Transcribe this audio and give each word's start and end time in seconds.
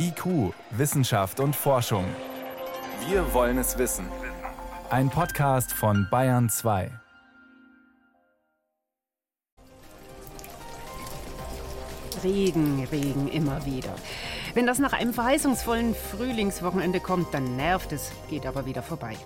IQ, 0.00 0.54
Wissenschaft 0.70 1.40
und 1.40 1.56
Forschung. 1.56 2.04
Wir 3.08 3.34
wollen 3.34 3.58
es 3.58 3.78
wissen. 3.78 4.06
Ein 4.90 5.10
Podcast 5.10 5.72
von 5.72 6.06
Bayern 6.08 6.48
2. 6.48 6.90
Regen, 12.22 12.86
Regen 12.92 13.28
immer 13.28 13.64
wieder. 13.66 13.94
Wenn 14.54 14.66
das 14.66 14.78
nach 14.78 14.92
einem 14.92 15.12
verheißungsvollen 15.12 15.94
Frühlingswochenende 15.94 17.00
kommt, 17.00 17.34
dann 17.34 17.56
nervt 17.56 17.90
es, 17.92 18.12
geht 18.30 18.46
aber 18.46 18.66
wieder 18.66 18.82
vorbei. 18.82 19.16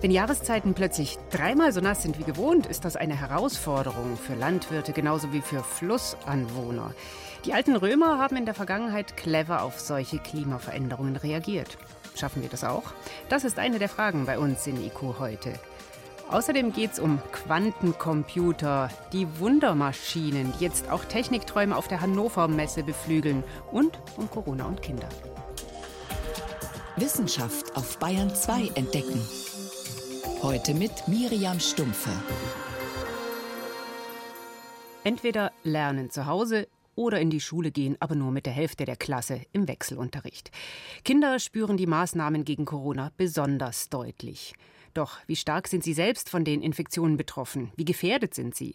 Wenn 0.00 0.12
Jahreszeiten 0.12 0.74
plötzlich 0.74 1.18
dreimal 1.30 1.72
so 1.72 1.80
nass 1.80 2.02
sind 2.02 2.20
wie 2.20 2.24
gewohnt, 2.24 2.66
ist 2.66 2.84
das 2.84 2.94
eine 2.94 3.18
Herausforderung 3.18 4.16
für 4.16 4.34
Landwirte 4.34 4.92
genauso 4.92 5.32
wie 5.32 5.40
für 5.40 5.64
Flussanwohner. 5.64 6.94
Die 7.44 7.52
alten 7.52 7.74
Römer 7.74 8.18
haben 8.18 8.36
in 8.36 8.44
der 8.44 8.54
Vergangenheit 8.54 9.16
clever 9.16 9.62
auf 9.62 9.80
solche 9.80 10.18
Klimaveränderungen 10.18 11.16
reagiert. 11.16 11.78
Schaffen 12.14 12.42
wir 12.42 12.48
das 12.48 12.62
auch? 12.62 12.84
Das 13.28 13.42
ist 13.42 13.58
eine 13.58 13.80
der 13.80 13.88
Fragen 13.88 14.24
bei 14.24 14.38
uns 14.38 14.64
in 14.68 14.80
IQ 14.80 15.18
heute. 15.18 15.54
Außerdem 16.30 16.72
geht 16.72 16.92
es 16.92 17.00
um 17.00 17.20
Quantencomputer, 17.32 18.90
die 19.12 19.26
Wundermaschinen, 19.40 20.52
die 20.58 20.64
jetzt 20.64 20.90
auch 20.90 21.04
Technikträume 21.06 21.76
auf 21.76 21.88
der 21.88 22.00
Hannover 22.00 22.46
Messe 22.46 22.84
beflügeln 22.84 23.42
und 23.72 23.98
um 24.16 24.30
Corona 24.30 24.66
und 24.66 24.80
Kinder. 24.80 25.08
Wissenschaft 26.96 27.76
auf 27.76 27.98
Bayern 27.98 28.32
2 28.34 28.72
entdecken. 28.74 29.20
Heute 30.40 30.72
mit 30.72 30.92
Miriam 31.08 31.58
Stumpfe. 31.58 32.10
Entweder 35.02 35.50
lernen 35.64 36.10
zu 36.10 36.26
Hause 36.26 36.68
oder 36.94 37.20
in 37.20 37.28
die 37.28 37.40
Schule 37.40 37.72
gehen, 37.72 37.96
aber 37.98 38.14
nur 38.14 38.30
mit 38.30 38.46
der 38.46 38.52
Hälfte 38.52 38.84
der 38.84 38.94
Klasse 38.94 39.40
im 39.52 39.66
Wechselunterricht. 39.66 40.52
Kinder 41.04 41.40
spüren 41.40 41.76
die 41.76 41.88
Maßnahmen 41.88 42.44
gegen 42.44 42.66
Corona 42.66 43.10
besonders 43.16 43.88
deutlich. 43.88 44.54
Doch 44.94 45.18
wie 45.26 45.34
stark 45.34 45.66
sind 45.66 45.82
sie 45.82 45.92
selbst 45.92 46.30
von 46.30 46.44
den 46.44 46.62
Infektionen 46.62 47.16
betroffen? 47.16 47.72
Wie 47.74 47.84
gefährdet 47.84 48.32
sind 48.32 48.54
sie? 48.54 48.74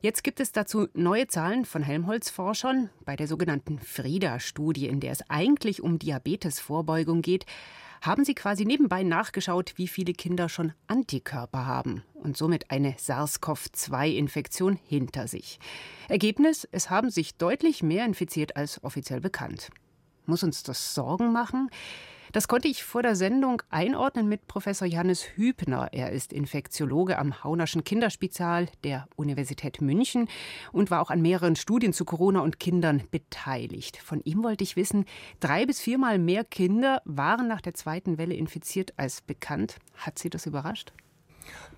Jetzt 0.00 0.24
gibt 0.24 0.40
es 0.40 0.52
dazu 0.52 0.88
neue 0.94 1.26
Zahlen 1.26 1.66
von 1.66 1.82
Helmholtz-Forschern. 1.82 2.88
Bei 3.04 3.14
der 3.14 3.28
sogenannten 3.28 3.78
FRIDA-Studie, 3.78 4.86
in 4.86 5.00
der 5.00 5.12
es 5.12 5.28
eigentlich 5.28 5.82
um 5.82 5.98
Diabetesvorbeugung 5.98 7.20
geht, 7.20 7.44
haben 8.00 8.24
sie 8.24 8.34
quasi 8.34 8.64
nebenbei 8.64 9.02
nachgeschaut, 9.02 9.74
wie 9.76 9.88
viele 9.88 10.12
Kinder 10.12 10.48
schon 10.48 10.72
Antikörper 10.86 11.66
haben 11.66 12.02
und 12.14 12.36
somit 12.36 12.70
eine 12.70 12.92
SARS-CoV-2-Infektion 12.98 14.78
hinter 14.84 15.28
sich. 15.28 15.58
Ergebnis, 16.08 16.68
es 16.70 16.90
haben 16.90 17.10
sich 17.10 17.36
deutlich 17.36 17.82
mehr 17.82 18.04
infiziert 18.04 18.56
als 18.56 18.82
offiziell 18.84 19.20
bekannt. 19.20 19.70
Muss 20.26 20.42
uns 20.42 20.62
das 20.62 20.94
Sorgen 20.94 21.32
machen? 21.32 21.70
Das 22.32 22.46
konnte 22.46 22.68
ich 22.68 22.84
vor 22.84 23.02
der 23.02 23.16
Sendung 23.16 23.62
einordnen 23.70 24.28
mit 24.28 24.46
Professor 24.46 24.86
Johannes 24.86 25.24
Hübner. 25.36 25.88
Er 25.92 26.12
ist 26.12 26.32
Infektiologe 26.32 27.18
am 27.18 27.42
Haunerschen 27.42 27.84
Kinderspital 27.84 28.68
der 28.84 29.08
Universität 29.16 29.80
München 29.80 30.28
und 30.70 30.90
war 30.90 31.00
auch 31.00 31.10
an 31.10 31.22
mehreren 31.22 31.56
Studien 31.56 31.94
zu 31.94 32.04
Corona 32.04 32.40
und 32.40 32.60
Kindern 32.60 33.02
beteiligt. 33.10 33.96
Von 33.96 34.20
ihm 34.24 34.42
wollte 34.42 34.62
ich 34.62 34.76
wissen, 34.76 35.06
drei 35.40 35.64
bis 35.64 35.80
viermal 35.80 36.18
mehr 36.18 36.44
Kinder 36.44 37.00
waren 37.06 37.48
nach 37.48 37.62
der 37.62 37.74
zweiten 37.74 38.18
Welle 38.18 38.34
infiziert 38.34 38.92
als 38.98 39.22
bekannt. 39.22 39.78
Hat 39.94 40.18
Sie 40.18 40.28
das 40.28 40.44
überrascht? 40.44 40.92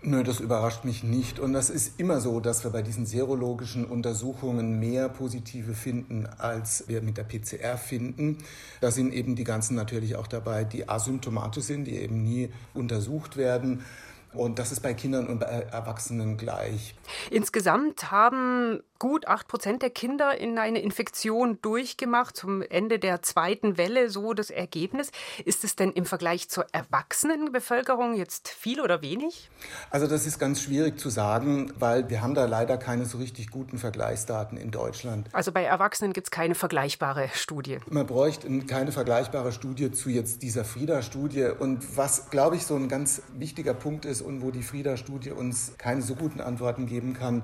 Nö, 0.02 0.22
das 0.24 0.40
überrascht 0.40 0.84
mich 0.84 1.04
nicht. 1.04 1.38
Und 1.38 1.52
das 1.52 1.68
ist 1.68 2.00
immer 2.00 2.20
so, 2.20 2.40
dass 2.40 2.64
wir 2.64 2.70
bei 2.70 2.80
diesen 2.80 3.04
serologischen 3.04 3.84
Untersuchungen 3.84 4.80
mehr 4.80 5.10
Positive 5.10 5.74
finden, 5.74 6.26
als 6.38 6.84
wir 6.88 7.02
mit 7.02 7.18
der 7.18 7.24
PCR 7.24 7.76
finden. 7.76 8.38
Da 8.80 8.90
sind 8.90 9.12
eben 9.12 9.36
die 9.36 9.44
ganzen 9.44 9.74
natürlich 9.74 10.16
auch 10.16 10.26
dabei, 10.26 10.64
die 10.64 10.88
asymptomatisch 10.88 11.64
sind, 11.64 11.84
die 11.84 11.96
eben 11.96 12.22
nie 12.22 12.48
untersucht 12.72 13.36
werden. 13.36 13.84
Und 14.32 14.58
das 14.58 14.70
ist 14.72 14.80
bei 14.80 14.94
Kindern 14.94 15.26
und 15.26 15.40
bei 15.40 15.46
Erwachsenen 15.46 16.36
gleich. 16.36 16.94
Insgesamt 17.30 18.10
haben 18.10 18.80
gut 19.00 19.26
acht 19.26 19.48
Prozent 19.48 19.82
der 19.82 19.90
Kinder 19.90 20.38
in 20.38 20.58
eine 20.58 20.80
Infektion 20.82 21.58
durchgemacht 21.62 22.36
zum 22.36 22.62
Ende 22.62 22.98
der 22.98 23.22
zweiten 23.22 23.78
Welle, 23.78 24.10
so 24.10 24.34
das 24.34 24.50
Ergebnis. 24.50 25.10
Ist 25.44 25.64
es 25.64 25.74
denn 25.74 25.90
im 25.92 26.04
Vergleich 26.04 26.48
zur 26.50 26.66
erwachsenen 26.72 27.50
Bevölkerung 27.50 28.14
jetzt 28.14 28.48
viel 28.48 28.80
oder 28.80 29.00
wenig? 29.00 29.50
Also 29.90 30.06
das 30.06 30.26
ist 30.26 30.38
ganz 30.38 30.60
schwierig 30.60 31.00
zu 31.00 31.08
sagen, 31.08 31.72
weil 31.78 32.10
wir 32.10 32.20
haben 32.20 32.34
da 32.34 32.44
leider 32.44 32.76
keine 32.76 33.06
so 33.06 33.18
richtig 33.18 33.50
guten 33.50 33.78
Vergleichsdaten 33.78 34.58
in 34.58 34.70
Deutschland. 34.70 35.28
Also 35.32 35.50
bei 35.50 35.64
Erwachsenen 35.64 36.12
gibt 36.12 36.26
es 36.26 36.30
keine 36.30 36.54
vergleichbare 36.54 37.30
Studie. 37.32 37.78
Man 37.88 38.06
bräuchte 38.06 38.48
keine 38.66 38.92
vergleichbare 38.92 39.52
Studie 39.52 39.90
zu 39.90 40.10
jetzt 40.10 40.42
dieser 40.42 40.64
Frieda-Studie. 40.64 41.48
Und 41.58 41.96
was, 41.96 42.28
glaube 42.28 42.56
ich, 42.56 42.66
so 42.66 42.76
ein 42.76 42.88
ganz 42.88 43.22
wichtiger 43.32 43.72
Punkt 43.72 44.04
ist 44.04 44.19
und 44.20 44.42
wo 44.42 44.50
die 44.50 44.62
Frieda-Studie 44.62 45.30
uns 45.30 45.72
keine 45.78 46.02
so 46.02 46.14
guten 46.14 46.40
Antworten 46.40 46.86
geben 46.86 47.14
kann, 47.14 47.42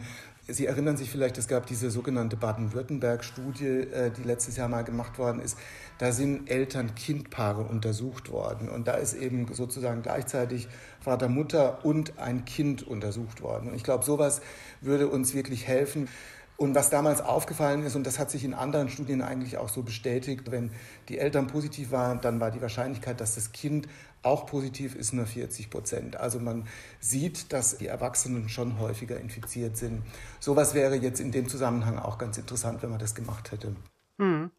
Sie 0.49 0.67
erinnern 0.67 0.97
sich 0.97 1.11
vielleicht, 1.11 1.39
es 1.39 1.49
gab 1.49 1.67
diese 1.67 1.91
sogenannte 1.91 2.37
Baden-Württemberg-Studie, 2.37 3.67
äh, 3.67 4.13
die 4.13 4.23
letztes 4.23 4.57
Jahr 4.57 4.69
mal 4.69 4.85
gemacht 4.85 5.19
worden 5.19 5.41
ist. 5.41 5.59
Da 5.99 6.13
sind 6.13 6.49
Eltern-Kind-Paare 6.49 7.63
untersucht 7.63 8.31
worden. 8.31 8.69
Und 8.69 8.87
da 8.87 8.93
ist 8.93 9.15
eben 9.15 9.53
sozusagen 9.53 10.03
gleichzeitig 10.03 10.69
Vater, 11.01 11.29
Mutter 11.29 11.85
und 11.85 12.21
ein 12.21 12.45
Kind 12.45 12.87
untersucht 12.87 13.43
worden. 13.43 13.71
Und 13.71 13.75
ich 13.75 13.83
glaube, 13.83 14.05
sowas 14.05 14.41
würde 14.81 15.09
uns 15.09 15.35
wirklich 15.35 15.67
helfen. 15.67 16.07
Und 16.57 16.75
was 16.75 16.89
damals 16.89 17.21
aufgefallen 17.21 17.85
ist, 17.85 17.97
und 17.97 18.07
das 18.07 18.19
hat 18.19 18.31
sich 18.31 18.45
in 18.45 18.55
anderen 18.55 18.89
Studien 18.89 19.21
eigentlich 19.21 19.59
auch 19.59 19.69
so 19.69 19.83
bestätigt, 19.83 20.51
wenn 20.51 20.71
die 21.09 21.19
Eltern 21.19 21.49
positiv 21.49 21.91
waren, 21.91 22.21
dann 22.23 22.41
war 22.41 22.51
die 22.51 22.63
Wahrscheinlichkeit, 22.63 23.21
dass 23.21 23.35
das 23.35 23.53
Kind 23.53 23.89
auch 24.23 24.47
positiv 24.47 24.95
ist, 24.95 25.13
nur 25.13 25.27
40 25.27 25.71
Prozent. 25.71 26.17
Also 26.17 26.41
man 26.41 26.67
sieht, 26.99 27.53
dass 27.53 27.79
die 27.79 27.87
Erwachsenen 27.87 28.49
schon 28.49 28.79
häufiger 28.79 29.21
infiziert 29.21 29.77
sind. 29.77 30.03
Sowas 30.41 30.75
wäre 30.75 30.97
jetzt 30.97 31.21
in 31.21 31.31
dem 31.31 31.49
Zusammenhang 31.49 31.99
auch 31.99 32.19
ganz 32.19 32.39
interessant, 32.39 32.83
wenn 32.83 32.91
man 32.91 32.99
das 32.99 33.15
gemacht 33.15 33.53
hätte. 33.53 33.77
Hm. 34.19 34.51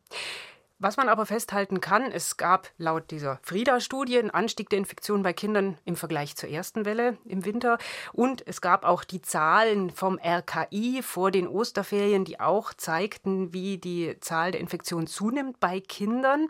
Was 0.79 0.95
man 0.95 1.09
aber 1.09 1.25
festhalten 1.25 1.81
kann, 1.81 2.11
es 2.11 2.37
gab 2.37 2.69
laut 2.77 3.09
dieser 3.09 3.39
Frieda-Studie 3.41 4.19
einen 4.19 4.29
Anstieg 4.29 4.69
der 4.69 4.77
Infektionen 4.77 5.23
bei 5.23 5.33
Kindern 5.33 5.79
im 5.85 5.95
Vergleich 5.95 6.35
zur 6.35 6.49
ersten 6.49 6.85
Welle 6.85 7.17
im 7.25 7.45
Winter. 7.45 7.79
Und 8.13 8.45
es 8.45 8.61
gab 8.61 8.85
auch 8.85 9.03
die 9.03 9.23
Zahlen 9.23 9.89
vom 9.89 10.19
RKI 10.23 11.01
vor 11.01 11.31
den 11.31 11.47
Osterferien, 11.47 12.25
die 12.25 12.39
auch 12.39 12.75
zeigten, 12.75 13.53
wie 13.53 13.79
die 13.79 14.19
Zahl 14.19 14.51
der 14.51 14.61
Infektionen 14.61 15.07
zunimmt 15.07 15.59
bei 15.59 15.79
Kindern. 15.79 16.47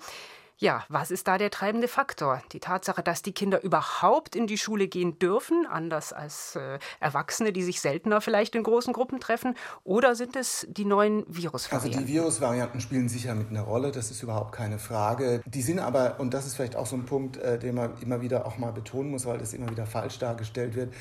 Ja, 0.59 0.83
was 0.89 1.11
ist 1.11 1.27
da 1.27 1.37
der 1.37 1.51
treibende 1.51 1.87
Faktor? 1.87 2.41
Die 2.51 2.59
Tatsache, 2.59 3.03
dass 3.03 3.21
die 3.21 3.31
Kinder 3.31 3.63
überhaupt 3.63 4.35
in 4.35 4.47
die 4.47 4.57
Schule 4.57 4.87
gehen 4.87 5.19
dürfen, 5.19 5.67
anders 5.67 6.13
als 6.13 6.55
äh, 6.55 6.79
Erwachsene, 6.99 7.53
die 7.53 7.61
sich 7.61 7.79
seltener 7.79 8.21
vielleicht 8.21 8.55
in 8.55 8.63
großen 8.63 8.91
Gruppen 8.91 9.19
treffen, 9.19 9.53
oder 9.83 10.15
sind 10.15 10.35
es 10.35 10.65
die 10.67 10.85
neuen 10.85 11.25
Virusvarianten? 11.27 11.99
Also 11.99 12.07
die 12.07 12.11
Virusvarianten 12.11 12.81
spielen 12.81 13.07
sicher 13.07 13.35
mit 13.35 13.49
einer 13.49 13.61
Rolle, 13.61 13.91
das 13.91 14.09
ist 14.09 14.23
überhaupt 14.23 14.51
keine 14.51 14.79
Frage. 14.79 15.43
Die 15.45 15.61
sind 15.61 15.77
aber, 15.77 16.19
und 16.19 16.33
das 16.33 16.47
ist 16.47 16.55
vielleicht 16.55 16.75
auch 16.75 16.87
so 16.87 16.95
ein 16.95 17.05
Punkt, 17.05 17.37
äh, 17.37 17.59
den 17.59 17.75
man 17.75 17.95
immer 18.01 18.21
wieder 18.21 18.47
auch 18.47 18.57
mal 18.57 18.71
betonen 18.71 19.11
muss, 19.11 19.27
weil 19.27 19.37
das 19.37 19.53
immer 19.53 19.69
wieder 19.69 19.85
falsch 19.85 20.17
dargestellt 20.17 20.75
wird, 20.75 20.91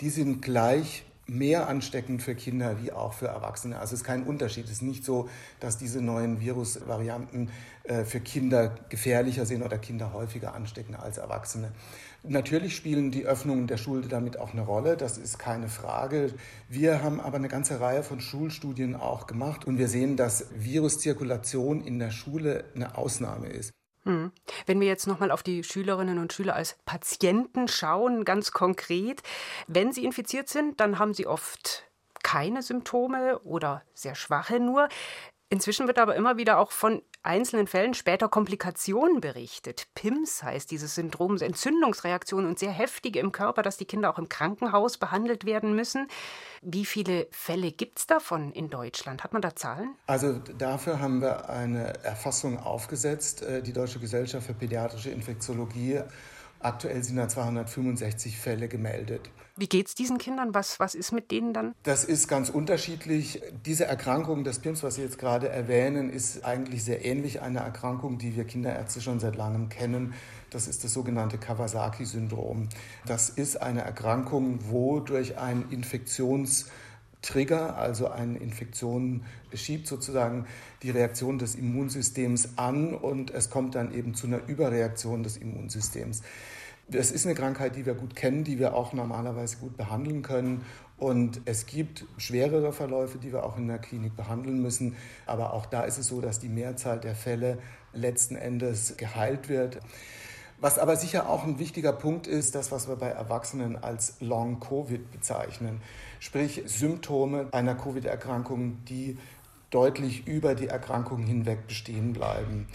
die 0.00 0.10
sind 0.10 0.40
gleich 0.40 1.04
mehr 1.30 1.68
ansteckend 1.68 2.22
für 2.22 2.34
Kinder 2.34 2.82
wie 2.82 2.90
auch 2.90 3.12
für 3.12 3.28
Erwachsene. 3.28 3.78
Also 3.78 3.94
es 3.94 4.00
ist 4.00 4.06
kein 4.06 4.24
Unterschied. 4.24 4.64
Es 4.64 4.72
ist 4.72 4.82
nicht 4.82 5.04
so, 5.04 5.28
dass 5.60 5.78
diese 5.78 6.02
neuen 6.02 6.40
Virusvarianten 6.40 7.50
äh, 7.84 8.04
für 8.04 8.20
Kinder 8.20 8.74
gefährlicher 8.88 9.46
sind 9.46 9.62
oder 9.62 9.78
Kinder 9.78 10.12
häufiger 10.12 10.54
anstecken 10.54 10.96
als 10.96 11.18
Erwachsene. 11.18 11.70
Natürlich 12.24 12.74
spielen 12.74 13.12
die 13.12 13.24
Öffnungen 13.24 13.66
der 13.66 13.78
Schule 13.78 14.06
damit 14.08 14.38
auch 14.38 14.52
eine 14.52 14.62
Rolle, 14.62 14.96
das 14.96 15.16
ist 15.16 15.38
keine 15.38 15.68
Frage. 15.68 16.34
Wir 16.68 17.02
haben 17.02 17.20
aber 17.20 17.36
eine 17.36 17.48
ganze 17.48 17.80
Reihe 17.80 18.02
von 18.02 18.20
Schulstudien 18.20 18.94
auch 18.94 19.26
gemacht 19.26 19.64
und 19.66 19.78
wir 19.78 19.88
sehen, 19.88 20.16
dass 20.16 20.46
Viruszirkulation 20.54 21.82
in 21.82 21.98
der 21.98 22.10
Schule 22.10 22.64
eine 22.74 22.98
Ausnahme 22.98 23.46
ist. 23.46 23.70
Hm. 24.04 24.32
Wenn 24.66 24.80
wir 24.80 24.86
jetzt 24.88 25.06
nochmal 25.06 25.30
auf 25.30 25.42
die 25.42 25.62
Schülerinnen 25.62 26.18
und 26.18 26.32
Schüler 26.32 26.54
als 26.54 26.78
Patienten 26.86 27.68
schauen, 27.68 28.24
ganz 28.24 28.52
konkret, 28.52 29.22
wenn 29.66 29.92
sie 29.92 30.04
infiziert 30.04 30.48
sind, 30.48 30.80
dann 30.80 30.98
haben 30.98 31.12
sie 31.12 31.26
oft 31.26 31.84
keine 32.22 32.62
Symptome 32.62 33.40
oder 33.40 33.82
sehr 33.94 34.14
schwache 34.14 34.60
nur. 34.60 34.88
Inzwischen 35.52 35.88
wird 35.88 35.98
aber 35.98 36.14
immer 36.14 36.36
wieder 36.36 36.58
auch 36.58 36.70
von 36.70 37.02
einzelnen 37.24 37.66
Fällen 37.66 37.92
später 37.92 38.28
Komplikationen 38.28 39.20
berichtet. 39.20 39.88
PIMS 39.96 40.44
heißt 40.44 40.70
dieses 40.70 40.94
Syndrom, 40.94 41.36
Entzündungsreaktionen 41.38 42.48
und 42.48 42.60
sehr 42.60 42.70
heftige 42.70 43.18
im 43.18 43.32
Körper, 43.32 43.62
dass 43.62 43.76
die 43.76 43.84
Kinder 43.84 44.10
auch 44.10 44.18
im 44.18 44.28
Krankenhaus 44.28 44.96
behandelt 44.96 45.44
werden 45.44 45.74
müssen. 45.74 46.06
Wie 46.62 46.84
viele 46.84 47.26
Fälle 47.32 47.72
gibt 47.72 47.98
es 47.98 48.06
davon 48.06 48.52
in 48.52 48.70
Deutschland? 48.70 49.24
Hat 49.24 49.32
man 49.32 49.42
da 49.42 49.56
Zahlen? 49.56 49.96
Also 50.06 50.34
dafür 50.56 51.00
haben 51.00 51.20
wir 51.20 51.50
eine 51.50 52.04
Erfassung 52.04 52.58
aufgesetzt, 52.58 53.42
äh, 53.42 53.60
die 53.60 53.72
Deutsche 53.72 53.98
Gesellschaft 53.98 54.46
für 54.46 54.54
Pädiatrische 54.54 55.10
Infektiologie. 55.10 56.02
Aktuell 56.62 57.02
sind 57.02 57.16
da 57.16 57.26
265 57.26 58.38
Fälle 58.38 58.68
gemeldet. 58.68 59.30
Wie 59.56 59.66
geht 59.66 59.88
es 59.88 59.94
diesen 59.94 60.18
Kindern? 60.18 60.54
Was, 60.54 60.78
was 60.78 60.94
ist 60.94 61.10
mit 61.10 61.30
denen 61.30 61.54
dann? 61.54 61.74
Das 61.82 62.04
ist 62.04 62.28
ganz 62.28 62.50
unterschiedlich. 62.50 63.42
Diese 63.64 63.86
Erkrankung 63.86 64.44
des 64.44 64.58
PIMS, 64.58 64.82
was 64.82 64.96
Sie 64.96 65.02
jetzt 65.02 65.18
gerade 65.18 65.48
erwähnen, 65.48 66.10
ist 66.10 66.44
eigentlich 66.44 66.84
sehr 66.84 67.04
ähnlich 67.04 67.40
einer 67.40 67.60
Erkrankung, 67.60 68.18
die 68.18 68.36
wir 68.36 68.44
Kinderärzte 68.44 69.00
schon 69.00 69.20
seit 69.20 69.36
langem 69.36 69.70
kennen. 69.70 70.14
Das 70.50 70.68
ist 70.68 70.84
das 70.84 70.92
sogenannte 70.92 71.38
Kawasaki-Syndrom. 71.38 72.68
Das 73.06 73.30
ist 73.30 73.60
eine 73.60 73.80
Erkrankung, 73.80 74.58
wo 74.68 75.00
durch 75.00 75.38
ein 75.38 75.64
Infektionstrigger, 77.20 77.76
also 77.76 78.08
eine 78.08 78.38
Infektion 78.38 79.22
schiebt 79.52 79.86
sozusagen 79.86 80.46
die 80.82 80.90
Reaktion 80.90 81.38
des 81.38 81.54
Immunsystems 81.54 82.56
an 82.56 82.94
und 82.94 83.30
es 83.30 83.50
kommt 83.50 83.74
dann 83.74 83.92
eben 83.92 84.14
zu 84.14 84.26
einer 84.26 84.40
Überreaktion 84.46 85.22
des 85.22 85.36
Immunsystems. 85.36 86.22
Das 86.88 87.12
ist 87.12 87.26
eine 87.26 87.34
Krankheit, 87.34 87.76
die 87.76 87.86
wir 87.86 87.94
gut 87.94 88.16
kennen, 88.16 88.42
die 88.42 88.58
wir 88.58 88.74
auch 88.74 88.92
normalerweise 88.92 89.58
gut 89.58 89.76
behandeln 89.76 90.22
können. 90.22 90.64
Und 90.98 91.40
es 91.44 91.66
gibt 91.66 92.04
schwerere 92.16 92.72
Verläufe, 92.72 93.18
die 93.18 93.32
wir 93.32 93.44
auch 93.44 93.56
in 93.56 93.68
der 93.68 93.78
Klinik 93.78 94.16
behandeln 94.16 94.60
müssen. 94.60 94.96
Aber 95.24 95.52
auch 95.52 95.66
da 95.66 95.84
ist 95.84 95.98
es 95.98 96.08
so, 96.08 96.20
dass 96.20 96.40
die 96.40 96.48
Mehrzahl 96.48 96.98
der 96.98 97.14
Fälle 97.14 97.58
letzten 97.92 98.34
Endes 98.34 98.96
geheilt 98.96 99.48
wird. 99.48 99.78
Was 100.60 100.78
aber 100.78 100.96
sicher 100.96 101.30
auch 101.30 101.44
ein 101.44 101.58
wichtiger 101.58 101.92
Punkt 101.92 102.26
ist, 102.26 102.54
das, 102.54 102.70
was 102.70 102.86
wir 102.86 102.96
bei 102.96 103.08
Erwachsenen 103.08 103.82
als 103.82 104.16
Long-Covid 104.20 105.10
bezeichnen, 105.10 105.80
sprich 106.18 106.62
Symptome 106.66 107.48
einer 107.52 107.74
Covid-Erkrankung, 107.74 108.84
die 108.84 109.16
deutlich 109.70 110.26
über 110.26 110.54
die 110.54 110.66
Erkrankung 110.66 111.22
hinweg 111.22 111.66
bestehen 111.66 112.12
bleiben. 112.12 112.66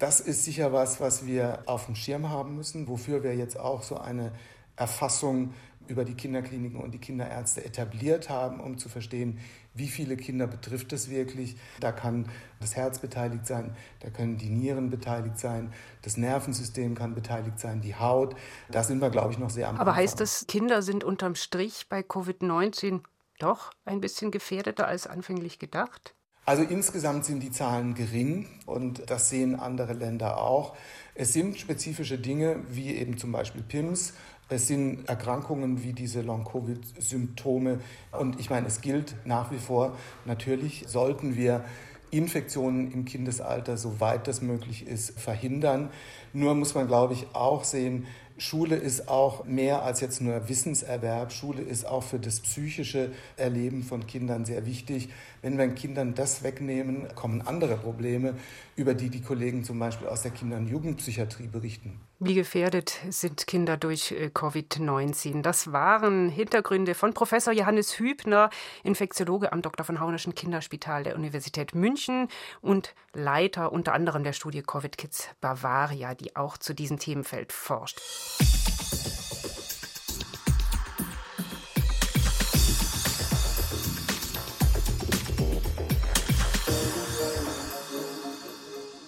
Das 0.00 0.18
ist 0.18 0.44
sicher 0.44 0.72
was, 0.72 1.00
was 1.00 1.24
wir 1.24 1.62
auf 1.66 1.86
dem 1.86 1.94
Schirm 1.94 2.28
haben 2.28 2.56
müssen, 2.56 2.88
wofür 2.88 3.22
wir 3.22 3.36
jetzt 3.36 3.56
auch 3.56 3.84
so 3.84 3.98
eine 3.98 4.32
Erfassung 4.74 5.54
über 5.88 6.04
die 6.04 6.14
Kinderkliniken 6.14 6.80
und 6.80 6.92
die 6.92 6.98
Kinderärzte 6.98 7.64
etabliert 7.64 8.28
haben, 8.28 8.60
um 8.60 8.78
zu 8.78 8.88
verstehen, 8.88 9.38
wie 9.74 9.88
viele 9.88 10.16
Kinder 10.16 10.46
betrifft 10.46 10.92
es 10.92 11.10
wirklich. 11.10 11.56
Da 11.80 11.92
kann 11.92 12.28
das 12.60 12.76
Herz 12.76 12.98
beteiligt 12.98 13.46
sein, 13.46 13.74
da 14.00 14.10
können 14.10 14.36
die 14.36 14.50
Nieren 14.50 14.90
beteiligt 14.90 15.38
sein, 15.38 15.72
das 16.02 16.16
Nervensystem 16.16 16.94
kann 16.94 17.14
beteiligt 17.14 17.58
sein, 17.58 17.80
die 17.80 17.94
Haut. 17.94 18.36
Da 18.70 18.82
sind 18.82 19.00
wir, 19.00 19.10
glaube 19.10 19.32
ich, 19.32 19.38
noch 19.38 19.50
sehr 19.50 19.68
am 19.68 19.76
Aber 19.76 19.90
Anfang. 19.92 20.04
heißt 20.04 20.20
das, 20.20 20.46
Kinder 20.46 20.82
sind 20.82 21.04
unterm 21.04 21.34
Strich 21.34 21.86
bei 21.88 22.00
Covid-19 22.00 23.00
doch 23.38 23.72
ein 23.84 24.00
bisschen 24.00 24.30
gefährdeter 24.30 24.86
als 24.86 25.06
anfänglich 25.06 25.58
gedacht? 25.58 26.14
Also 26.44 26.64
insgesamt 26.64 27.24
sind 27.24 27.40
die 27.40 27.52
Zahlen 27.52 27.94
gering 27.94 28.48
und 28.66 29.08
das 29.08 29.30
sehen 29.30 29.54
andere 29.54 29.92
Länder 29.92 30.38
auch. 30.38 30.74
Es 31.14 31.32
sind 31.32 31.56
spezifische 31.56 32.18
Dinge 32.18 32.64
wie 32.68 32.96
eben 32.96 33.16
zum 33.16 33.30
Beispiel 33.30 33.62
PIMS. 33.62 34.14
Es 34.52 34.66
sind 34.66 35.08
Erkrankungen 35.08 35.82
wie 35.82 35.94
diese 35.94 36.20
Long-Covid-Symptome. 36.20 37.80
Und 38.10 38.38
ich 38.38 38.50
meine, 38.50 38.66
es 38.66 38.82
gilt 38.82 39.14
nach 39.24 39.50
wie 39.50 39.56
vor, 39.56 39.96
natürlich 40.26 40.84
sollten 40.86 41.36
wir 41.36 41.64
Infektionen 42.10 42.92
im 42.92 43.06
Kindesalter, 43.06 43.78
soweit 43.78 44.28
das 44.28 44.42
möglich 44.42 44.86
ist, 44.86 45.18
verhindern. 45.18 45.88
Nur 46.34 46.54
muss 46.54 46.74
man, 46.74 46.86
glaube 46.86 47.14
ich, 47.14 47.28
auch 47.32 47.64
sehen, 47.64 48.06
Schule 48.36 48.76
ist 48.76 49.08
auch 49.08 49.46
mehr 49.46 49.84
als 49.84 50.00
jetzt 50.02 50.20
nur 50.20 50.46
Wissenserwerb. 50.50 51.32
Schule 51.32 51.62
ist 51.62 51.86
auch 51.86 52.02
für 52.02 52.18
das 52.18 52.40
psychische 52.40 53.12
Erleben 53.38 53.82
von 53.82 54.06
Kindern 54.06 54.44
sehr 54.44 54.66
wichtig. 54.66 55.08
Wenn 55.40 55.56
wir 55.56 55.68
Kindern 55.68 56.14
das 56.14 56.42
wegnehmen, 56.42 57.08
kommen 57.14 57.40
andere 57.40 57.78
Probleme, 57.78 58.34
über 58.76 58.92
die 58.92 59.08
die 59.08 59.22
Kollegen 59.22 59.64
zum 59.64 59.78
Beispiel 59.78 60.08
aus 60.08 60.20
der 60.20 60.32
Kinder- 60.32 60.58
und 60.58 60.68
Jugendpsychiatrie 60.68 61.46
berichten. 61.46 62.00
Wie 62.24 62.34
gefährdet 62.34 63.00
sind 63.08 63.48
Kinder 63.48 63.76
durch 63.76 64.12
äh, 64.12 64.30
Covid-19? 64.32 65.42
Das 65.42 65.72
waren 65.72 66.28
Hintergründe 66.28 66.94
von 66.94 67.14
Professor 67.14 67.52
Johannes 67.52 67.98
Hübner, 67.98 68.48
Infektiologe 68.84 69.52
am 69.52 69.60
Dr. 69.60 69.84
von 69.84 69.98
Haunerschen 69.98 70.32
Kinderspital 70.32 71.02
der 71.02 71.16
Universität 71.16 71.74
München 71.74 72.28
und 72.60 72.94
Leiter 73.12 73.72
unter 73.72 73.92
anderem 73.92 74.22
der 74.22 74.34
Studie 74.34 74.62
Covid 74.62 74.96
Kids 74.96 75.30
Bavaria, 75.40 76.14
die 76.14 76.36
auch 76.36 76.58
zu 76.58 76.76
diesem 76.76 77.00
Themenfeld 77.00 77.52
forscht. 77.52 78.00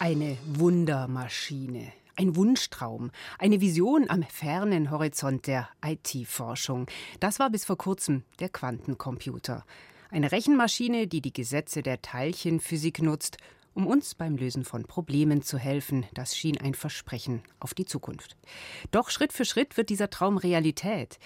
Eine 0.00 0.36
Wundermaschine, 0.46 1.92
ein 2.16 2.36
Wunschtraum, 2.36 3.10
eine 3.38 3.60
Vision 3.60 4.08
am 4.08 4.22
fernen 4.22 4.90
Horizont 4.90 5.46
der 5.46 5.68
IT-Forschung. 5.84 6.86
Das 7.20 7.38
war 7.38 7.50
bis 7.50 7.64
vor 7.64 7.76
kurzem 7.76 8.22
der 8.40 8.48
Quantencomputer. 8.48 9.64
Eine 10.10 10.32
Rechenmaschine, 10.32 11.06
die 11.06 11.20
die 11.20 11.32
Gesetze 11.32 11.82
der 11.82 12.00
Teilchenphysik 12.00 13.02
nutzt, 13.02 13.38
um 13.74 13.86
uns 13.86 14.14
beim 14.14 14.36
Lösen 14.36 14.64
von 14.64 14.84
Problemen 14.84 15.42
zu 15.42 15.58
helfen. 15.58 16.06
Das 16.14 16.36
schien 16.36 16.60
ein 16.60 16.74
Versprechen 16.74 17.42
auf 17.58 17.74
die 17.74 17.84
Zukunft. 17.84 18.36
Doch 18.90 19.10
Schritt 19.10 19.32
für 19.32 19.44
Schritt 19.44 19.76
wird 19.76 19.90
dieser 19.90 20.10
Traum 20.10 20.36
Realität. 20.36 21.18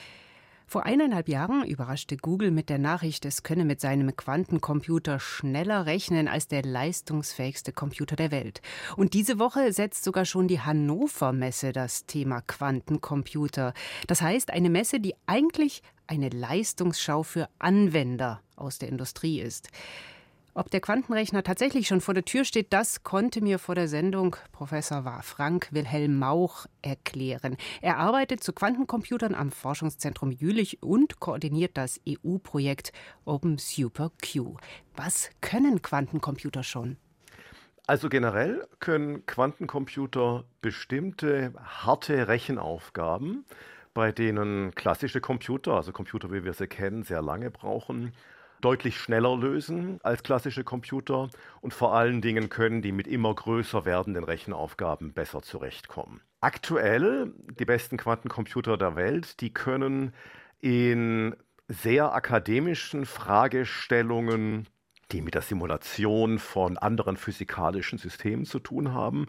Vor 0.70 0.85
eineinhalb 0.85 1.31
Jahren 1.31 1.65
überraschte 1.65 2.19
Google 2.19 2.50
mit 2.50 2.69
der 2.69 2.76
Nachricht, 2.76 3.25
es 3.25 3.43
könne 3.43 3.65
mit 3.65 3.81
seinem 3.81 4.15
Quantencomputer 4.15 5.19
schneller 5.19 5.87
rechnen 5.87 6.29
als 6.29 6.47
der 6.47 6.61
leistungsfähigste 6.61 7.73
Computer 7.73 8.17
der 8.17 8.31
Welt. 8.31 8.61
Und 8.94 9.15
diese 9.15 9.38
Woche 9.38 9.73
setzt 9.73 10.05
sogar 10.05 10.26
schon 10.26 10.47
die 10.47 10.61
Hannover 10.61 11.32
Messe 11.32 11.73
das 11.73 12.05
Thema 12.05 12.43
Quantencomputer. 12.43 13.73
Das 14.09 14.20
heißt, 14.20 14.50
eine 14.50 14.69
Messe, 14.69 15.00
die 15.00 15.15
eigentlich 15.25 15.82
eine 16.06 16.29
Leistungsschau 16.29 17.23
für 17.23 17.49
Anwender 17.59 18.43
aus 18.55 18.76
der 18.76 18.91
Industrie 18.91 19.41
ist. 19.41 19.70
Ob 20.58 20.72
der 20.72 20.81
Quantenrechner 20.81 21.44
tatsächlich 21.44 21.87
schon 21.87 22.00
vor 22.00 22.14
der 22.14 22.25
Tür 22.25 22.44
steht, 22.44 22.72
das 22.72 23.05
konnte 23.05 23.40
mir 23.40 23.60
vor 23.60 23.76
der 23.76 23.87
Sendung 23.87 24.34
Professor 24.50 25.05
Frank 25.22 25.69
Wilhelm 25.70 26.19
Mauch 26.19 26.66
erklären. 26.82 27.56
Er 27.81 27.99
arbeitet 27.99 28.43
zu 28.43 28.52
Quantencomputern 28.52 29.37
am 29.37 29.52
Forschungszentrum 29.52 30.32
Jülich 30.32 30.82
und 30.82 31.20
koordiniert 31.20 31.76
das 31.76 32.00
EU-Projekt 32.08 32.90
Open 33.25 33.58
Super 33.58 34.10
Q. 34.20 34.56
Was 34.96 35.31
können 35.40 35.81
Quantencomputer 35.81 36.64
schon? 36.64 36.96
Also 37.87 38.08
generell 38.08 38.66
können 38.81 39.25
Quantencomputer 39.26 40.43
bestimmte 40.60 41.52
harte 41.62 42.26
Rechenaufgaben, 42.26 43.44
bei 43.94 44.10
denen 44.10 44.75
klassische 44.75 45.20
Computer, 45.20 45.75
also 45.75 45.93
Computer, 45.93 46.32
wie 46.32 46.43
wir 46.43 46.52
sie 46.52 46.66
kennen, 46.66 47.05
sehr 47.05 47.22
lange 47.22 47.52
brauchen, 47.52 48.12
deutlich 48.60 48.99
schneller 48.99 49.37
lösen 49.37 49.99
als 50.02 50.22
klassische 50.22 50.64
Computer 50.64 51.31
und 51.60 51.75
vor 51.75 51.94
allen 51.94 52.20
Dingen 52.20 52.49
können 52.49 52.82
die 52.82 52.93
mit 52.93 53.06
immer 53.06 53.34
größer 53.34 53.84
werdenden 53.84 54.25
Rechenaufgaben 54.25 55.12
besser 55.12 55.43
zurechtkommen. 55.43 56.20
Aktuell, 56.41 57.32
die 57.58 57.65
besten 57.65 57.96
Quantencomputer 57.96 58.77
der 58.77 58.96
Welt, 58.96 59.41
die 59.41 59.53
können 59.53 60.12
in 60.60 61.36
sehr 61.69 62.15
akademischen 62.15 63.06
Fragestellungen 63.06 64.67
die 65.12 65.22
mit 65.22 65.34
der 65.34 65.43
Simulation 65.43 66.38
von 66.38 66.77
anderen 66.77 67.17
physikalischen 67.17 67.98
Systemen 67.98 68.44
zu 68.44 68.58
tun 68.58 68.93
haben, 68.93 69.27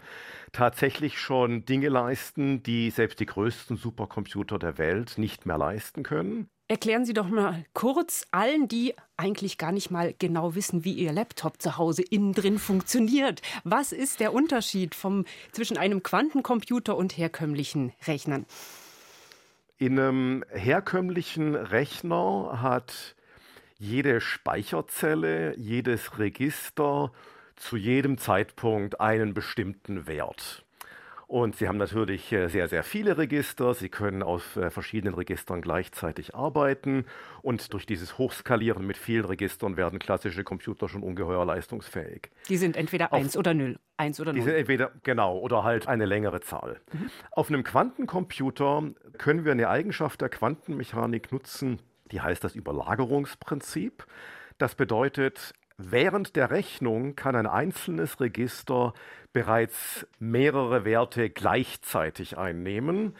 tatsächlich 0.51 1.19
schon 1.19 1.65
Dinge 1.65 1.89
leisten, 1.89 2.63
die 2.63 2.89
selbst 2.89 3.19
die 3.19 3.25
größten 3.25 3.77
Supercomputer 3.77 4.59
der 4.59 4.77
Welt 4.77 5.17
nicht 5.17 5.45
mehr 5.45 5.57
leisten 5.57 6.03
können. 6.03 6.49
Erklären 6.71 7.03
Sie 7.03 7.13
doch 7.13 7.27
mal 7.27 7.65
kurz 7.73 8.27
allen, 8.29 8.67
die 8.67 8.93
eigentlich 9.17 9.57
gar 9.57 9.71
nicht 9.71 9.89
mal 9.89 10.13
genau 10.19 10.53
wissen, 10.53 10.85
wie 10.85 10.93
Ihr 10.93 11.11
Laptop 11.11 11.59
zu 11.59 11.77
Hause 11.77 12.03
innen 12.03 12.33
drin 12.33 12.59
funktioniert. 12.59 13.41
Was 13.63 13.91
ist 13.91 14.19
der 14.19 14.33
Unterschied 14.35 14.93
vom, 14.93 15.25
zwischen 15.51 15.79
einem 15.79 16.03
Quantencomputer 16.03 16.95
und 16.95 17.17
herkömmlichen 17.17 17.91
Rechnern? 18.05 18.45
In 19.79 19.97
einem 19.97 20.45
herkömmlichen 20.51 21.55
Rechner 21.55 22.59
hat 22.61 23.15
jede 23.79 24.21
Speicherzelle, 24.21 25.57
jedes 25.57 26.19
Register 26.19 27.11
zu 27.55 27.77
jedem 27.77 28.19
Zeitpunkt 28.19 29.01
einen 29.01 29.33
bestimmten 29.33 30.05
Wert. 30.05 30.63
Und 31.29 31.55
Sie 31.57 31.67
haben 31.67 31.77
natürlich 31.77 32.31
äh, 32.31 32.47
sehr, 32.47 32.67
sehr 32.67 32.81
viele 32.81 33.19
Register. 33.19 33.75
Sie 33.75 33.89
können 33.89 34.23
auf 34.23 34.55
äh, 34.55 34.71
verschiedenen 34.71 35.13
Registern 35.13 35.61
gleichzeitig 35.61 36.33
arbeiten. 36.33 37.05
Und 37.43 37.71
durch 37.71 37.85
dieses 37.85 38.17
Hochskalieren 38.17 38.87
mit 38.87 38.97
vielen 38.97 39.25
Registern 39.25 39.77
werden 39.77 39.99
klassische 39.99 40.43
Computer 40.43 40.89
schon 40.89 41.03
ungeheuer 41.03 41.45
leistungsfähig. 41.45 42.31
Die 42.49 42.57
sind 42.57 42.75
entweder 42.75 43.13
1 43.13 43.37
oder 43.37 43.53
0. 43.53 43.77
1 43.97 44.19
oder 44.19 44.33
0. 44.33 44.39
Die 44.39 44.43
sind 44.43 44.55
entweder, 44.55 44.91
genau, 45.03 45.37
oder 45.37 45.63
halt 45.63 45.87
eine 45.87 46.05
längere 46.05 46.41
Zahl. 46.41 46.81
Mhm. 46.91 47.11
Auf 47.29 47.49
einem 47.49 47.63
Quantencomputer 47.63 48.89
können 49.19 49.45
wir 49.45 49.51
eine 49.51 49.69
Eigenschaft 49.69 50.21
der 50.21 50.29
Quantenmechanik 50.29 51.31
nutzen, 51.31 51.79
die 52.11 52.21
heißt 52.21 52.43
das 52.43 52.55
Überlagerungsprinzip. 52.55 54.03
Das 54.57 54.73
bedeutet, 54.73 55.53
während 55.79 56.35
der 56.35 56.51
Rechnung 56.51 57.15
kann 57.15 57.35
ein 57.35 57.47
einzelnes 57.47 58.19
Register 58.19 58.93
bereits 59.31 60.05
mehrere 60.19 60.83
Werte 60.83 61.29
gleichzeitig 61.29 62.37
einnehmen. 62.37 63.15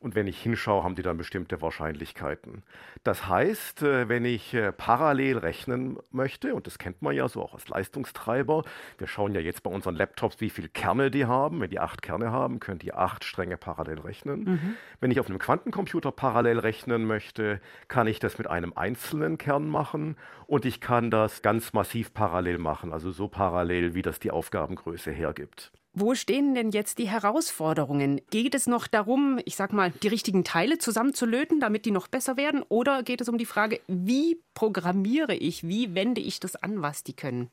Und 0.00 0.14
wenn 0.14 0.26
ich 0.26 0.40
hinschaue, 0.40 0.82
haben 0.82 0.94
die 0.94 1.02
dann 1.02 1.18
bestimmte 1.18 1.60
Wahrscheinlichkeiten. 1.60 2.62
Das 3.04 3.28
heißt, 3.28 3.82
äh, 3.82 4.08
wenn 4.08 4.24
ich 4.24 4.54
äh, 4.54 4.72
parallel 4.72 5.36
rechnen 5.36 5.98
möchte, 6.10 6.54
und 6.54 6.66
das 6.66 6.78
kennt 6.78 7.02
man 7.02 7.14
ja 7.14 7.28
so 7.28 7.42
auch 7.42 7.52
als 7.52 7.68
Leistungstreiber, 7.68 8.64
wir 8.96 9.06
schauen 9.06 9.34
ja 9.34 9.42
jetzt 9.42 9.62
bei 9.62 9.70
unseren 9.70 9.94
Laptops, 9.94 10.40
wie 10.40 10.48
viele 10.48 10.70
Kerne 10.70 11.10
die 11.10 11.26
haben. 11.26 11.60
Wenn 11.60 11.68
die 11.68 11.80
acht 11.80 12.00
Kerne 12.00 12.32
haben, 12.32 12.60
können 12.60 12.78
die 12.78 12.94
acht 12.94 13.24
Stränge 13.24 13.58
parallel 13.58 14.00
rechnen. 14.00 14.44
Mhm. 14.44 14.76
Wenn 15.00 15.10
ich 15.10 15.20
auf 15.20 15.28
einem 15.28 15.38
Quantencomputer 15.38 16.12
parallel 16.12 16.60
rechnen 16.60 17.04
möchte, 17.04 17.60
kann 17.88 18.06
ich 18.06 18.20
das 18.20 18.38
mit 18.38 18.46
einem 18.46 18.72
einzelnen 18.74 19.36
Kern 19.36 19.68
machen 19.68 20.16
und 20.46 20.64
ich 20.64 20.80
kann 20.80 21.10
das 21.10 21.42
ganz 21.42 21.74
massiv 21.74 22.14
parallel 22.14 22.56
machen, 22.56 22.94
also 22.94 23.10
so 23.10 23.28
parallel, 23.28 23.92
wie 23.92 24.02
das 24.02 24.18
die 24.18 24.30
Aufgabengröße 24.30 25.10
hergibt. 25.10 25.72
Wo 25.92 26.14
stehen 26.14 26.54
denn 26.54 26.70
jetzt 26.70 26.98
die 26.98 27.08
Herausforderungen? 27.08 28.20
Geht 28.30 28.54
es 28.54 28.68
noch 28.68 28.86
darum, 28.86 29.40
ich 29.44 29.56
sag 29.56 29.72
mal, 29.72 29.90
die 30.02 30.08
richtigen 30.08 30.44
Teile 30.44 30.78
zusammenzulöten, 30.78 31.58
damit 31.58 31.84
die 31.84 31.90
noch 31.90 32.06
besser 32.06 32.36
werden? 32.36 32.62
Oder 32.68 33.02
geht 33.02 33.20
es 33.20 33.28
um 33.28 33.38
die 33.38 33.46
Frage, 33.46 33.80
wie 33.88 34.40
programmiere 34.54 35.34
ich, 35.34 35.66
wie 35.66 35.94
wende 35.94 36.20
ich 36.20 36.38
das 36.38 36.54
an, 36.54 36.80
was 36.80 37.02
die 37.02 37.14
können? 37.14 37.50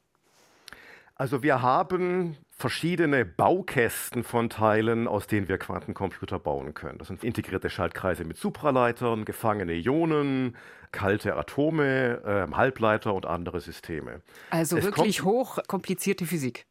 Also 1.16 1.42
wir 1.42 1.64
haben 1.64 2.38
verschiedene 2.52 3.26
Baukästen 3.26 4.24
von 4.24 4.52
Teilen, 4.52 5.08
aus 5.08 5.26
denen 5.26 5.48
wir 5.48 5.58
Quantencomputer 5.58 6.38
bauen 6.38 6.76
können. 6.76 7.00
Das 7.00 7.08
sind 7.08 7.24
integrierte 7.24 7.72
Schaltkreise 7.72 8.24
mit 8.24 8.38
Supraleitern, 8.38 9.26
gefangene 9.26 9.74
Ionen, 9.74 10.56
kalte 10.92 11.36
Atome, 11.36 12.22
äh, 12.24 12.56
Halbleiter 12.56 13.16
und 13.16 13.26
andere 13.26 13.62
Systeme. 13.62 14.22
Also 14.52 14.78
es 14.78 14.86
wirklich 14.86 15.24
hoch 15.24 15.58
komplizierte 15.68 16.28
Physik. 16.28 16.68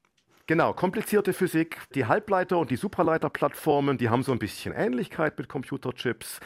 Genau, 0.49 0.73
komplizierte 0.75 1.33
Physik. 1.33 1.79
Die 1.97 2.07
Halbleiter- 2.07 2.59
und 2.59 2.71
die 2.71 2.76
Supraleiterplattformen, 2.76 3.99
die 3.99 4.11
haben 4.11 4.23
so 4.23 4.31
ein 4.31 4.38
bisschen 4.38 4.73
Ähnlichkeit 4.73 5.37
mit 5.38 5.49
Computerchips. 5.49 6.38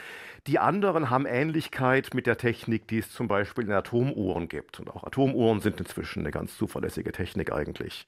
Die 0.47 0.59
anderen 0.59 1.11
haben 1.11 1.27
Ähnlichkeit 1.27 2.15
mit 2.15 2.27
der 2.27 2.39
Technik, 2.39 2.89
die 2.89 3.01
es 3.01 3.11
zum 3.11 3.29
Beispiel 3.29 3.65
in 3.65 3.73
Atomuhren 3.73 4.49
gibt. 4.49 4.81
Und 4.81 4.89
auch 4.89 5.05
Atomuhren 5.05 5.61
sind 5.61 5.79
inzwischen 5.81 6.21
eine 6.21 6.31
ganz 6.31 6.57
zuverlässige 6.57 7.13
Technik 7.13 7.53
eigentlich. 7.53 8.07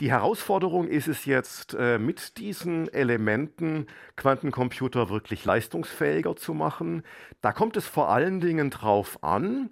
Die 0.00 0.10
Herausforderung 0.10 0.88
ist 0.88 1.06
es 1.06 1.26
jetzt, 1.26 1.74
äh, 1.74 2.00
mit 2.00 2.38
diesen 2.38 2.92
Elementen 2.92 3.86
Quantencomputer 4.16 5.10
wirklich 5.10 5.44
leistungsfähiger 5.44 6.34
zu 6.34 6.54
machen. 6.54 7.04
Da 7.40 7.52
kommt 7.52 7.76
es 7.76 7.86
vor 7.86 8.08
allen 8.08 8.40
Dingen 8.40 8.70
drauf 8.70 9.22
an, 9.22 9.70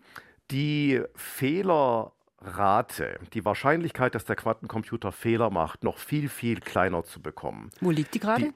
die 0.52 1.02
Fehler 1.16 2.12
Rate, 2.40 3.18
die 3.32 3.44
Wahrscheinlichkeit, 3.44 4.14
dass 4.14 4.24
der 4.24 4.36
Quantencomputer 4.36 5.12
Fehler 5.12 5.50
macht, 5.50 5.84
noch 5.84 5.98
viel, 5.98 6.28
viel 6.28 6.60
kleiner 6.60 7.04
zu 7.04 7.20
bekommen. 7.20 7.70
Wo 7.80 7.90
liegt 7.90 8.14
die 8.14 8.20
gerade? 8.20 8.42
Die, 8.42 8.52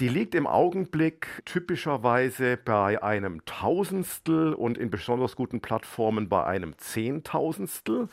die 0.00 0.08
liegt 0.08 0.34
im 0.34 0.46
Augenblick 0.46 1.42
typischerweise 1.44 2.56
bei 2.56 3.02
einem 3.02 3.44
Tausendstel 3.44 4.52
und 4.54 4.76
in 4.76 4.90
besonders 4.90 5.36
guten 5.36 5.60
Plattformen 5.60 6.28
bei 6.28 6.44
einem 6.44 6.76
Zehntausendstel. 6.78 8.08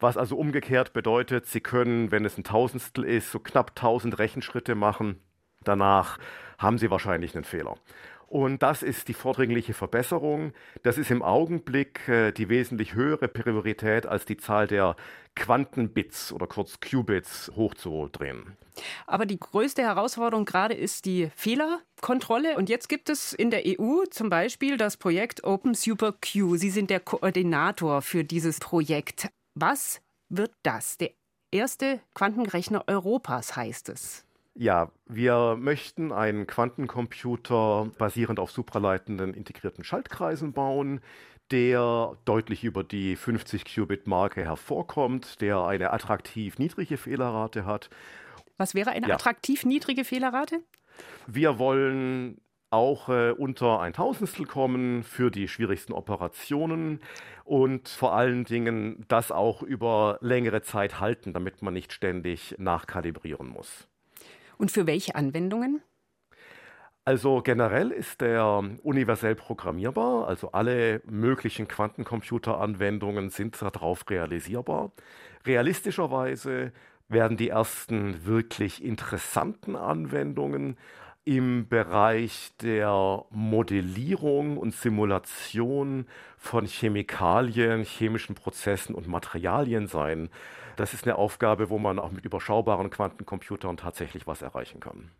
Was 0.00 0.16
also 0.16 0.36
umgekehrt 0.36 0.92
bedeutet, 0.92 1.46
Sie 1.46 1.60
können, 1.60 2.10
wenn 2.10 2.24
es 2.24 2.36
ein 2.36 2.44
Tausendstel 2.44 3.04
ist, 3.04 3.30
so 3.30 3.38
knapp 3.38 3.70
1000 3.76 4.18
Rechenschritte 4.18 4.74
machen. 4.74 5.20
Danach 5.62 6.18
haben 6.58 6.78
Sie 6.78 6.90
wahrscheinlich 6.90 7.36
einen 7.36 7.44
Fehler. 7.44 7.76
Und 8.32 8.62
das 8.62 8.82
ist 8.82 9.08
die 9.08 9.12
vordringliche 9.12 9.74
Verbesserung. 9.74 10.54
Das 10.82 10.96
ist 10.96 11.10
im 11.10 11.20
Augenblick 11.20 12.08
äh, 12.08 12.32
die 12.32 12.48
wesentlich 12.48 12.94
höhere 12.94 13.28
Priorität 13.28 14.06
als 14.06 14.24
die 14.24 14.38
Zahl 14.38 14.66
der 14.66 14.96
Quantenbits 15.36 16.32
oder 16.32 16.46
kurz 16.46 16.80
Qubits 16.80 17.52
hochzudrehen. 17.54 18.56
Aber 19.06 19.26
die 19.26 19.38
größte 19.38 19.82
Herausforderung 19.82 20.46
gerade 20.46 20.72
ist 20.72 21.04
die 21.04 21.28
Fehlerkontrolle. 21.36 22.56
Und 22.56 22.70
jetzt 22.70 22.88
gibt 22.88 23.10
es 23.10 23.34
in 23.34 23.50
der 23.50 23.64
EU 23.66 24.04
zum 24.10 24.30
Beispiel 24.30 24.78
das 24.78 24.96
Projekt 24.96 25.44
Open 25.44 25.74
Super 25.74 26.12
Q. 26.12 26.56
Sie 26.56 26.70
sind 26.70 26.88
der 26.88 27.00
Koordinator 27.00 28.00
für 28.00 28.24
dieses 28.24 28.60
Projekt. 28.60 29.28
Was 29.54 30.00
wird 30.30 30.52
das? 30.62 30.96
Der 30.96 31.10
erste 31.50 32.00
Quantenrechner 32.14 32.84
Europas 32.86 33.56
heißt 33.56 33.90
es. 33.90 34.24
Ja, 34.54 34.92
wir 35.06 35.56
möchten 35.58 36.12
einen 36.12 36.46
Quantencomputer 36.46 37.90
basierend 37.96 38.38
auf 38.38 38.50
supraleitenden 38.50 39.32
integrierten 39.32 39.82
Schaltkreisen 39.82 40.52
bauen, 40.52 41.00
der 41.50 42.16
deutlich 42.24 42.64
über 42.64 42.84
die 42.84 43.16
50-Qubit-Marke 43.16 44.42
hervorkommt, 44.42 45.40
der 45.40 45.64
eine 45.64 45.92
attraktiv 45.92 46.58
niedrige 46.58 46.96
Fehlerrate 46.96 47.64
hat. 47.64 47.88
Was 48.58 48.74
wäre 48.74 48.90
eine 48.90 49.08
ja. 49.08 49.14
attraktiv 49.14 49.64
niedrige 49.64 50.04
Fehlerrate? 50.04 50.60
Wir 51.26 51.58
wollen 51.58 52.40
auch 52.70 53.08
äh, 53.08 53.32
unter 53.32 53.80
ein 53.80 53.92
Tausendstel 53.92 54.46
kommen 54.46 55.02
für 55.02 55.30
die 55.30 55.46
schwierigsten 55.48 55.92
Operationen 55.92 57.00
und 57.44 57.88
vor 57.88 58.14
allen 58.14 58.44
Dingen 58.44 59.04
das 59.08 59.30
auch 59.30 59.62
über 59.62 60.18
längere 60.22 60.62
Zeit 60.62 61.00
halten, 61.00 61.34
damit 61.34 61.60
man 61.60 61.74
nicht 61.74 61.92
ständig 61.92 62.54
nachkalibrieren 62.58 63.48
muss. 63.48 63.88
Und 64.62 64.70
für 64.70 64.86
welche 64.86 65.16
Anwendungen? 65.16 65.82
Also 67.04 67.42
generell 67.42 67.90
ist 67.90 68.20
der 68.20 68.62
universell 68.84 69.34
programmierbar, 69.34 70.28
also 70.28 70.52
alle 70.52 71.02
möglichen 71.04 71.66
Quantencomputer-Anwendungen 71.66 73.30
sind 73.30 73.60
darauf 73.60 74.08
realisierbar. 74.08 74.92
Realistischerweise 75.44 76.70
werden 77.08 77.36
die 77.36 77.48
ersten 77.48 78.24
wirklich 78.24 78.84
interessanten 78.84 79.74
Anwendungen 79.74 80.76
im 81.24 81.66
Bereich 81.68 82.52
der 82.62 83.24
Modellierung 83.30 84.58
und 84.58 84.76
Simulation 84.76 86.06
von 86.38 86.66
Chemikalien, 86.66 87.82
chemischen 87.82 88.36
Prozessen 88.36 88.94
und 88.94 89.08
Materialien 89.08 89.88
sein. 89.88 90.30
Das 90.76 90.94
ist 90.94 91.04
eine 91.04 91.16
Aufgabe, 91.16 91.70
wo 91.70 91.78
man 91.78 91.98
auch 91.98 92.10
mit 92.10 92.24
überschaubaren 92.24 92.90
Quantencomputern 92.90 93.76
tatsächlich 93.76 94.26
was 94.26 94.42
erreichen 94.42 94.80
kann. 94.80 95.10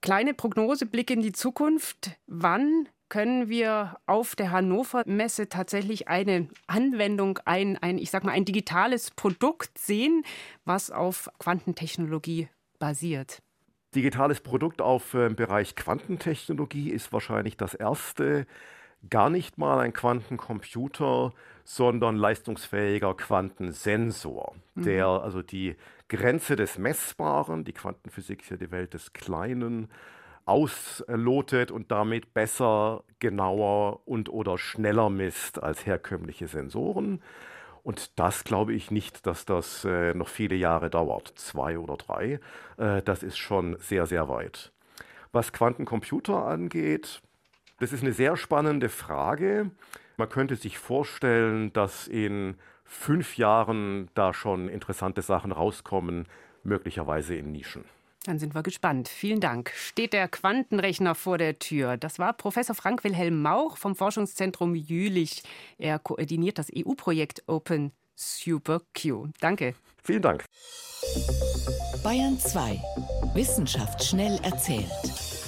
Kleine 0.00 0.34
Prognose, 0.34 0.86
Blick 0.86 1.10
in 1.10 1.22
die 1.22 1.32
Zukunft. 1.32 2.10
Wann 2.26 2.88
können 3.08 3.48
wir 3.48 3.96
auf 4.06 4.36
der 4.36 4.50
Hannover 4.50 5.02
Messe 5.06 5.48
tatsächlich 5.48 6.08
eine 6.08 6.48
Anwendung, 6.66 7.38
ein, 7.44 7.78
ein, 7.78 7.98
ich 7.98 8.10
sag 8.10 8.24
mal, 8.24 8.32
ein 8.32 8.44
digitales 8.44 9.10
Produkt 9.12 9.78
sehen, 9.78 10.24
was 10.64 10.90
auf 10.90 11.30
Quantentechnologie 11.38 12.48
basiert? 12.78 13.40
Digitales 13.94 14.40
Produkt 14.40 14.82
auf 14.82 15.14
äh, 15.14 15.28
Bereich 15.28 15.76
Quantentechnologie 15.76 16.90
ist 16.90 17.12
wahrscheinlich 17.12 17.56
das 17.56 17.74
erste 17.74 18.46
gar 19.10 19.30
nicht 19.30 19.58
mal 19.58 19.80
ein 19.80 19.92
Quantencomputer, 19.92 21.32
sondern 21.64 22.16
leistungsfähiger 22.16 23.14
Quantensensor, 23.14 24.54
mhm. 24.74 24.82
der 24.82 25.06
also 25.06 25.42
die 25.42 25.76
Grenze 26.08 26.56
des 26.56 26.78
Messbaren, 26.78 27.64
die 27.64 27.72
Quantenphysik 27.72 28.42
ist 28.42 28.50
ja 28.50 28.56
die 28.56 28.70
Welt 28.70 28.94
des 28.94 29.12
Kleinen, 29.14 29.88
auslotet 30.44 31.70
und 31.70 31.90
damit 31.90 32.34
besser, 32.34 33.02
genauer 33.18 34.06
und 34.06 34.28
oder 34.28 34.58
schneller 34.58 35.08
misst 35.08 35.62
als 35.62 35.86
herkömmliche 35.86 36.48
Sensoren. 36.48 37.22
Und 37.82 38.18
das 38.18 38.44
glaube 38.44 38.74
ich 38.74 38.90
nicht, 38.90 39.26
dass 39.26 39.44
das 39.44 39.84
äh, 39.84 40.14
noch 40.14 40.28
viele 40.28 40.54
Jahre 40.54 40.90
dauert, 40.90 41.32
zwei 41.36 41.78
oder 41.78 41.96
drei. 41.96 42.40
Äh, 42.76 43.02
das 43.02 43.22
ist 43.22 43.38
schon 43.38 43.76
sehr, 43.78 44.06
sehr 44.06 44.28
weit. 44.28 44.72
Was 45.32 45.52
Quantencomputer 45.52 46.46
angeht, 46.46 47.20
das 47.78 47.92
ist 47.92 48.02
eine 48.02 48.12
sehr 48.12 48.36
spannende 48.36 48.88
Frage. 48.88 49.70
Man 50.16 50.28
könnte 50.28 50.56
sich 50.56 50.78
vorstellen, 50.78 51.72
dass 51.72 52.06
in 52.06 52.56
fünf 52.84 53.36
Jahren 53.36 54.08
da 54.14 54.32
schon 54.32 54.68
interessante 54.68 55.22
Sachen 55.22 55.52
rauskommen, 55.52 56.26
möglicherweise 56.62 57.34
in 57.34 57.52
Nischen. 57.52 57.84
Dann 58.24 58.38
sind 58.38 58.54
wir 58.54 58.62
gespannt. 58.62 59.08
Vielen 59.08 59.40
Dank. 59.40 59.70
Steht 59.74 60.14
der 60.14 60.28
Quantenrechner 60.28 61.14
vor 61.14 61.36
der 61.36 61.58
Tür? 61.58 61.98
Das 61.98 62.18
war 62.18 62.32
Professor 62.32 62.74
Frank 62.74 63.04
Wilhelm 63.04 63.42
Mauch 63.42 63.76
vom 63.76 63.94
Forschungszentrum 63.94 64.74
Jülich. 64.74 65.42
Er 65.76 65.98
koordiniert 65.98 66.58
das 66.58 66.70
EU-Projekt 66.74 67.42
Open 67.46 67.92
Super 68.14 68.80
Q. 68.98 69.28
Danke. 69.40 69.74
Vielen 70.02 70.22
Dank. 70.22 70.44
Bayern 72.02 72.38
2. 72.38 72.80
Wissenschaft 73.34 74.02
schnell 74.02 74.38
erzählt. 74.42 75.43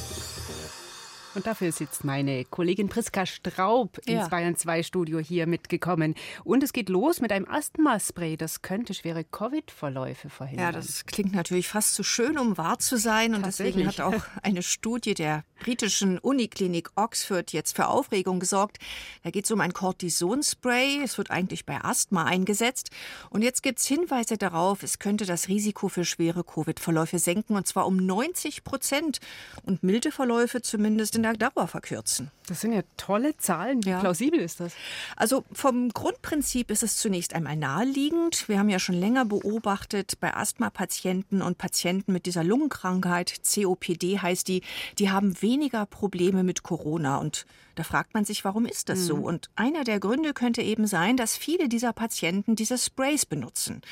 Und 1.37 1.47
dafür 1.47 1.69
ist 1.69 1.81
jetzt 1.81 2.03
meine 2.03 2.47
Kollegin 2.47 2.89
Priska 2.89 3.27
Straub 3.27 3.99
ins 4.07 4.23
ja. 4.23 4.29
Bayern 4.29 4.57
2 4.57 4.83
Studio 4.83 5.19
hier 5.19 5.47
mitgekommen. 5.47 6.15
Und 6.45 6.63
es 6.63 6.73
geht 6.73 6.89
los 6.89 7.21
mit 7.21 7.31
einem 7.31 7.47
Asthma-Spray. 7.47 8.39
Das 8.39 8.63
könnte 8.63 8.95
schwere 8.95 9.23
Covid-Verläufe 9.23 10.31
verhindern. 10.31 10.65
Ja, 10.65 10.73
das 10.73 11.05
klingt 11.05 11.35
natürlich 11.35 11.69
fast 11.69 11.95
zu 11.95 12.03
schön, 12.03 12.39
um 12.39 12.57
wahr 12.57 12.79
zu 12.79 12.97
sein. 12.97 13.35
Und 13.35 13.45
deswegen 13.45 13.87
hat 13.87 14.01
auch 14.01 14.15
eine 14.43 14.63
Studie 14.63 15.13
der 15.13 15.45
britischen 15.61 16.19
Uniklinik 16.19 16.89
Oxford 16.97 17.53
jetzt 17.53 17.77
für 17.77 17.89
Aufregung 17.89 18.41
gesorgt. 18.41 18.79
Da 19.23 19.31
geht 19.31 19.45
es 19.45 19.51
um 19.51 19.61
ein 19.61 19.75
Cortisonspray. 19.75 21.03
Es 21.05 21.19
wird 21.19 21.31
eigentlich 21.31 21.67
bei 21.67 21.85
Asthma 21.85 22.25
eingesetzt. 22.25 22.89
Und 23.29 23.43
jetzt 23.43 23.63
gibt 23.63 23.79
es 23.79 23.87
Hinweise 23.87 24.39
darauf, 24.39 24.83
es 24.83 24.99
könnte 24.99 25.27
das 25.27 25.49
Risiko 25.49 25.89
für 25.91 26.07
schwere 26.07 26.45
Covid-Verläufe 26.45 27.19
senken, 27.19 27.57
und 27.57 27.67
zwar 27.67 27.87
um 27.87 27.99
90 27.99 28.65
Prozent. 28.65 29.19
Und 29.65 29.83
milde 29.83 30.11
Verläufe 30.11 30.63
zumindest 30.63 31.15
in 31.15 31.26
der 31.35 31.51
Dauer 31.51 31.67
verkürzen. 31.69 32.31
Das 32.47 32.61
sind 32.61 32.73
ja 32.73 32.83
tolle 32.97 33.37
Zahlen. 33.37 33.85
Wie 33.85 33.91
ja. 33.91 34.01
plausibel 34.01 34.41
ist 34.41 34.61
das? 34.61 34.75
Also 35.17 35.45
vom 35.53 35.89
Grundprinzip 35.91 36.71
ist 36.71 36.83
es 36.83 36.97
zunächst 36.97 37.35
einmal 37.35 37.57
naheliegend. 37.57 38.49
Wir 38.49 38.59
haben 38.59 38.69
ja 38.69 38.79
schon 38.79 38.95
länger 38.95 39.25
beobachtet 39.25 40.19
bei 40.21 40.35
Asthma-Patienten 40.35 41.43
und 41.43 41.59
Patienten 41.59 42.13
mit 42.13 42.27
dieser 42.27 42.45
Lungenkrankheit, 42.45 43.41
COPD 43.43 44.21
heißt 44.21 44.49
die, 44.49 44.63
die 44.99 45.11
haben 45.11 45.41
weniger 45.43 45.87
Probleme 45.87 46.45
mit 46.45 46.63
Corona. 46.63 47.19
Und 47.19 47.47
da 47.77 47.83
fragt 47.83 48.15
man 48.15 48.25
sich, 48.25 48.45
warum 48.45 48.67
ist 48.67 48.89
das 48.89 49.01
mhm. 49.01 49.05
so? 49.05 49.15
Und 49.17 49.51
einer 49.55 49.85
der 49.85 50.01
Gründe 50.01 50.33
könnte 50.33 50.63
eben 50.63 50.87
sein, 50.87 51.17
dass 51.17 51.37
viele 51.37 51.69
dieser 51.69 51.93
Patienten 51.93 52.57
diese 52.57 52.79
Sprays 52.79 53.27
benutzen. 53.27 53.83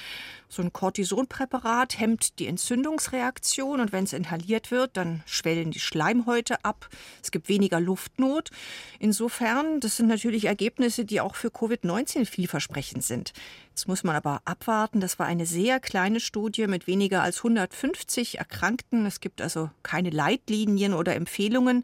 So 0.48 0.62
ein 0.62 0.72
Cortisonpräparat 0.72 1.98
hemmt 1.98 2.38
die 2.38 2.46
Entzündungsreaktion 2.46 3.80
und 3.80 3.92
wenn 3.92 4.04
es 4.04 4.12
inhaliert 4.12 4.70
wird, 4.70 4.96
dann 4.96 5.22
schwellen 5.26 5.70
die 5.70 5.80
Schleimhäute 5.80 6.64
ab. 6.64 6.88
Es 7.22 7.30
gibt 7.30 7.48
weniger 7.48 7.78
Luftnot. 7.78 8.50
Insofern, 8.98 9.80
das 9.80 9.98
sind 9.98 10.08
natürlich 10.08 10.46
Ergebnisse, 10.46 11.04
die 11.04 11.20
auch 11.20 11.34
für 11.34 11.48
Covid-19 11.48 12.24
vielversprechend 12.24 13.04
sind. 13.04 13.32
Jetzt 13.74 13.88
muss 13.88 14.04
man 14.04 14.14
aber 14.14 14.40
abwarten. 14.44 15.00
Das 15.00 15.18
war 15.18 15.26
eine 15.26 15.46
sehr 15.46 15.80
kleine 15.80 16.20
Studie 16.20 16.68
mit 16.68 16.86
weniger 16.86 17.24
als 17.24 17.38
150 17.38 18.38
Erkrankten. 18.38 19.04
Es 19.04 19.18
gibt 19.18 19.42
also 19.42 19.68
keine 19.82 20.10
Leitlinien 20.10 20.94
oder 20.94 21.16
Empfehlungen. 21.16 21.82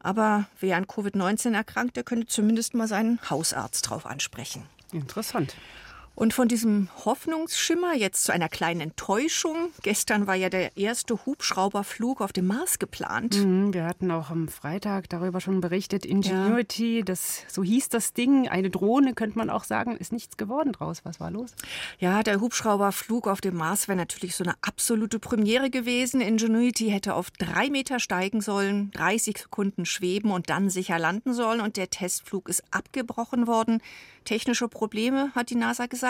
Aber 0.00 0.48
wer 0.58 0.76
an 0.76 0.86
Covid-19 0.86 1.54
erkrankt, 1.54 1.94
der 1.94 2.02
könnte 2.02 2.26
zumindest 2.26 2.74
mal 2.74 2.88
seinen 2.88 3.20
Hausarzt 3.30 3.86
darauf 3.86 4.04
ansprechen. 4.04 4.64
Interessant. 4.90 5.54
Und 6.18 6.34
von 6.34 6.48
diesem 6.48 6.88
Hoffnungsschimmer 7.04 7.94
jetzt 7.94 8.24
zu 8.24 8.32
einer 8.32 8.48
kleinen 8.48 8.80
Enttäuschung. 8.80 9.70
Gestern 9.82 10.26
war 10.26 10.34
ja 10.34 10.48
der 10.48 10.76
erste 10.76 11.24
Hubschrauberflug 11.24 12.20
auf 12.20 12.32
dem 12.32 12.48
Mars 12.48 12.80
geplant. 12.80 13.36
Mhm, 13.36 13.72
wir 13.72 13.84
hatten 13.84 14.10
auch 14.10 14.30
am 14.30 14.48
Freitag 14.48 15.08
darüber 15.10 15.40
schon 15.40 15.60
berichtet. 15.60 16.04
Ingenuity, 16.04 16.98
ja. 16.98 17.04
das, 17.04 17.44
so 17.46 17.62
hieß 17.62 17.90
das 17.90 18.14
Ding. 18.14 18.48
Eine 18.48 18.68
Drohne, 18.68 19.14
könnte 19.14 19.38
man 19.38 19.48
auch 19.48 19.62
sagen, 19.62 19.96
ist 19.96 20.10
nichts 20.10 20.36
geworden 20.36 20.72
draus. 20.72 21.02
Was 21.04 21.20
war 21.20 21.30
los? 21.30 21.52
Ja, 22.00 22.24
der 22.24 22.40
Hubschrauberflug 22.40 23.28
auf 23.28 23.40
dem 23.40 23.54
Mars 23.54 23.86
wäre 23.86 23.96
natürlich 23.96 24.34
so 24.34 24.42
eine 24.42 24.54
absolute 24.62 25.20
Premiere 25.20 25.70
gewesen. 25.70 26.20
Ingenuity 26.20 26.90
hätte 26.90 27.14
auf 27.14 27.30
drei 27.30 27.70
Meter 27.70 28.00
steigen 28.00 28.40
sollen, 28.40 28.90
30 28.90 29.38
Sekunden 29.38 29.86
schweben 29.86 30.32
und 30.32 30.50
dann 30.50 30.68
sicher 30.68 30.98
landen 30.98 31.32
sollen. 31.32 31.60
Und 31.60 31.76
der 31.76 31.90
Testflug 31.90 32.48
ist 32.48 32.64
abgebrochen 32.72 33.46
worden. 33.46 33.80
Technische 34.24 34.68
Probleme, 34.68 35.30
hat 35.36 35.48
die 35.50 35.54
NASA 35.54 35.86
gesagt. 35.86 36.07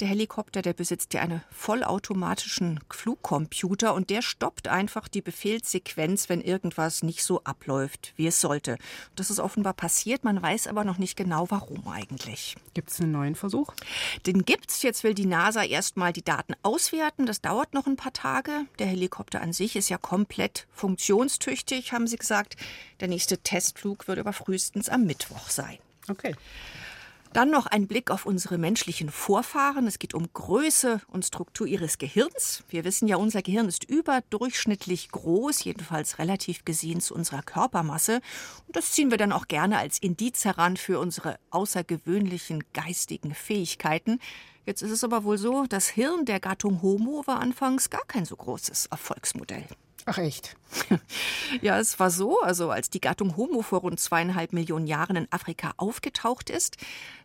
Der 0.00 0.08
Helikopter, 0.08 0.60
der 0.60 0.72
besitzt 0.72 1.14
ja 1.14 1.20
einen 1.20 1.40
vollautomatischen 1.52 2.80
Flugcomputer 2.90 3.94
und 3.94 4.10
der 4.10 4.22
stoppt 4.22 4.66
einfach 4.66 5.06
die 5.06 5.22
Befehlssequenz, 5.22 6.28
wenn 6.28 6.40
irgendwas 6.40 7.04
nicht 7.04 7.22
so 7.22 7.44
abläuft, 7.44 8.12
wie 8.16 8.26
es 8.26 8.40
sollte. 8.40 8.76
Das 9.14 9.30
ist 9.30 9.38
offenbar 9.38 9.72
passiert, 9.72 10.24
man 10.24 10.42
weiß 10.42 10.66
aber 10.66 10.82
noch 10.82 10.98
nicht 10.98 11.16
genau, 11.16 11.46
warum 11.48 11.86
eigentlich. 11.86 12.56
Gibt 12.74 12.90
es 12.90 13.00
einen 13.00 13.12
neuen 13.12 13.36
Versuch? 13.36 13.72
Den 14.26 14.44
gibt's. 14.44 14.82
Jetzt 14.82 15.04
will 15.04 15.14
die 15.14 15.26
NASA 15.26 15.62
erstmal 15.62 16.12
die 16.12 16.24
Daten 16.24 16.54
auswerten. 16.64 17.24
Das 17.24 17.40
dauert 17.40 17.72
noch 17.72 17.86
ein 17.86 17.96
paar 17.96 18.12
Tage. 18.12 18.66
Der 18.80 18.88
Helikopter 18.88 19.42
an 19.42 19.52
sich 19.52 19.76
ist 19.76 19.90
ja 19.90 19.98
komplett 19.98 20.66
funktionstüchtig, 20.72 21.92
haben 21.92 22.08
sie 22.08 22.16
gesagt. 22.16 22.56
Der 22.98 23.06
nächste 23.06 23.38
Testflug 23.38 24.08
wird 24.08 24.18
aber 24.18 24.32
frühestens 24.32 24.88
am 24.88 25.04
Mittwoch 25.04 25.50
sein. 25.50 25.78
Okay. 26.08 26.34
Dann 27.34 27.50
noch 27.50 27.66
ein 27.66 27.88
Blick 27.88 28.12
auf 28.12 28.26
unsere 28.26 28.58
menschlichen 28.58 29.10
Vorfahren. 29.10 29.88
Es 29.88 29.98
geht 29.98 30.14
um 30.14 30.32
Größe 30.32 31.00
und 31.08 31.24
Struktur 31.24 31.66
ihres 31.66 31.98
Gehirns. 31.98 32.62
Wir 32.68 32.84
wissen 32.84 33.08
ja, 33.08 33.16
unser 33.16 33.42
Gehirn 33.42 33.66
ist 33.66 33.82
überdurchschnittlich 33.82 35.10
groß, 35.10 35.64
jedenfalls 35.64 36.20
relativ 36.20 36.64
gesehen 36.64 37.00
zu 37.00 37.12
unserer 37.12 37.42
Körpermasse. 37.42 38.20
Und 38.68 38.76
das 38.76 38.92
ziehen 38.92 39.10
wir 39.10 39.18
dann 39.18 39.32
auch 39.32 39.48
gerne 39.48 39.78
als 39.78 39.98
Indiz 39.98 40.44
heran 40.44 40.76
für 40.76 41.00
unsere 41.00 41.40
außergewöhnlichen 41.50 42.62
geistigen 42.72 43.34
Fähigkeiten. 43.34 44.20
Jetzt 44.64 44.82
ist 44.82 44.92
es 44.92 45.02
aber 45.02 45.24
wohl 45.24 45.36
so, 45.36 45.66
das 45.68 45.88
Hirn 45.88 46.26
der 46.26 46.38
Gattung 46.38 46.82
Homo 46.82 47.24
war 47.26 47.40
anfangs 47.40 47.90
gar 47.90 48.04
kein 48.06 48.26
so 48.26 48.36
großes 48.36 48.86
Erfolgsmodell. 48.86 49.64
Ach 50.06 50.18
echt? 50.18 50.56
Ja, 51.62 51.78
es 51.78 52.00
war 52.00 52.10
so, 52.10 52.40
also 52.40 52.70
als 52.70 52.90
die 52.90 53.00
Gattung 53.00 53.36
Homo 53.36 53.62
vor 53.62 53.80
rund 53.80 54.00
zweieinhalb 54.00 54.52
Millionen 54.52 54.86
Jahren 54.86 55.16
in 55.16 55.28
Afrika 55.30 55.72
aufgetaucht 55.76 56.50
ist, 56.50 56.76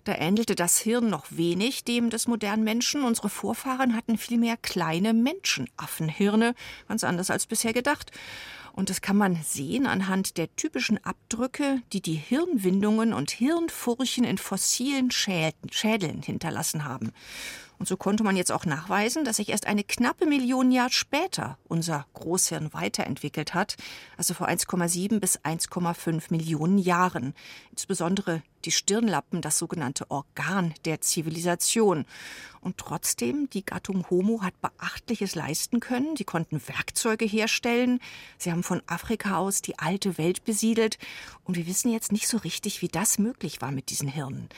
da 0.03 0.13
ähnelte 0.13 0.55
das 0.55 0.77
Hirn 0.77 1.09
noch 1.09 1.25
wenig 1.29 1.83
dem 1.83 2.09
des 2.09 2.27
modernen 2.27 2.63
Menschen. 2.63 3.03
Unsere 3.03 3.29
Vorfahren 3.29 3.95
hatten 3.95 4.17
vielmehr 4.17 4.55
kleine 4.55 5.13
Menschenaffenhirne, 5.13 6.53
ganz 6.87 7.03
anders 7.03 7.31
als 7.31 7.47
bisher 7.47 7.73
gedacht. 7.73 8.11
Und 8.73 8.89
das 8.89 9.01
kann 9.01 9.17
man 9.17 9.35
sehen 9.43 9.87
anhand 9.87 10.37
der 10.37 10.55
typischen 10.55 11.03
Abdrücke, 11.03 11.81
die 11.91 12.01
die 12.01 12.13
Hirnwindungen 12.13 13.13
und 13.13 13.31
Hirnfurchen 13.31 14.23
in 14.23 14.37
fossilen 14.37 15.11
Schädeln 15.11 16.21
hinterlassen 16.21 16.85
haben. 16.85 17.11
Und 17.79 17.87
so 17.87 17.95
konnte 17.95 18.25
man 18.25 18.35
jetzt 18.35 18.51
auch 18.51 18.65
nachweisen, 18.65 19.23
dass 19.23 19.37
sich 19.37 19.49
erst 19.49 19.65
eine 19.65 19.85
knappe 19.85 20.25
Million 20.25 20.69
Jahre 20.69 20.91
später 20.91 21.57
unser 21.69 22.05
Großhirn 22.13 22.73
weiterentwickelt 22.73 23.53
hat, 23.53 23.77
also 24.17 24.33
vor 24.33 24.49
1,7 24.49 25.21
bis 25.21 25.39
1,5 25.39 26.25
Millionen 26.29 26.77
Jahren. 26.77 27.33
Insbesondere 27.71 28.41
die 28.65 28.71
Stirnlappen, 28.71 29.41
das 29.41 29.57
sogenannte 29.57 30.09
Organ 30.09 30.73
der 30.85 31.01
Zivilisation. 31.01 32.05
Und 32.61 32.77
trotzdem, 32.77 33.49
die 33.49 33.65
Gattung 33.65 34.09
Homo 34.09 34.41
hat 34.41 34.59
Beachtliches 34.61 35.35
leisten 35.35 35.79
können. 35.79 36.15
Die 36.15 36.25
konnten 36.25 36.61
Werkzeuge 36.67 37.25
herstellen. 37.25 37.99
Sie 38.37 38.51
haben 38.51 38.63
von 38.63 38.81
Afrika 38.87 39.37
aus 39.37 39.61
die 39.61 39.79
alte 39.79 40.17
Welt 40.17 40.43
besiedelt. 40.43 40.97
Und 41.43 41.55
wir 41.55 41.67
wissen 41.67 41.91
jetzt 41.91 42.11
nicht 42.11 42.27
so 42.27 42.37
richtig, 42.37 42.81
wie 42.81 42.89
das 42.89 43.17
möglich 43.17 43.61
war 43.61 43.71
mit 43.71 43.89
diesen 43.89 44.09
Hirnen. 44.09 44.49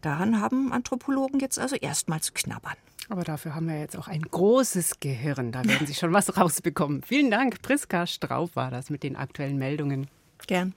Daran 0.00 0.40
haben 0.40 0.72
Anthropologen 0.72 1.40
jetzt 1.40 1.58
also 1.58 1.76
erstmal 1.76 2.20
zu 2.20 2.32
knabbern. 2.32 2.76
Aber 3.10 3.24
dafür 3.24 3.54
haben 3.54 3.68
wir 3.68 3.78
jetzt 3.78 3.98
auch 3.98 4.08
ein 4.08 4.22
großes 4.22 5.00
Gehirn. 5.00 5.52
Da 5.52 5.64
werden 5.64 5.86
Sie 5.86 5.94
schon 5.94 6.12
was 6.12 6.36
rausbekommen. 6.36 7.02
Vielen 7.02 7.30
Dank. 7.30 7.60
Priska 7.60 8.06
Straub 8.06 8.54
war 8.54 8.70
das 8.70 8.88
mit 8.88 9.02
den 9.02 9.16
aktuellen 9.16 9.58
Meldungen. 9.58 10.06
Gern. 10.46 10.74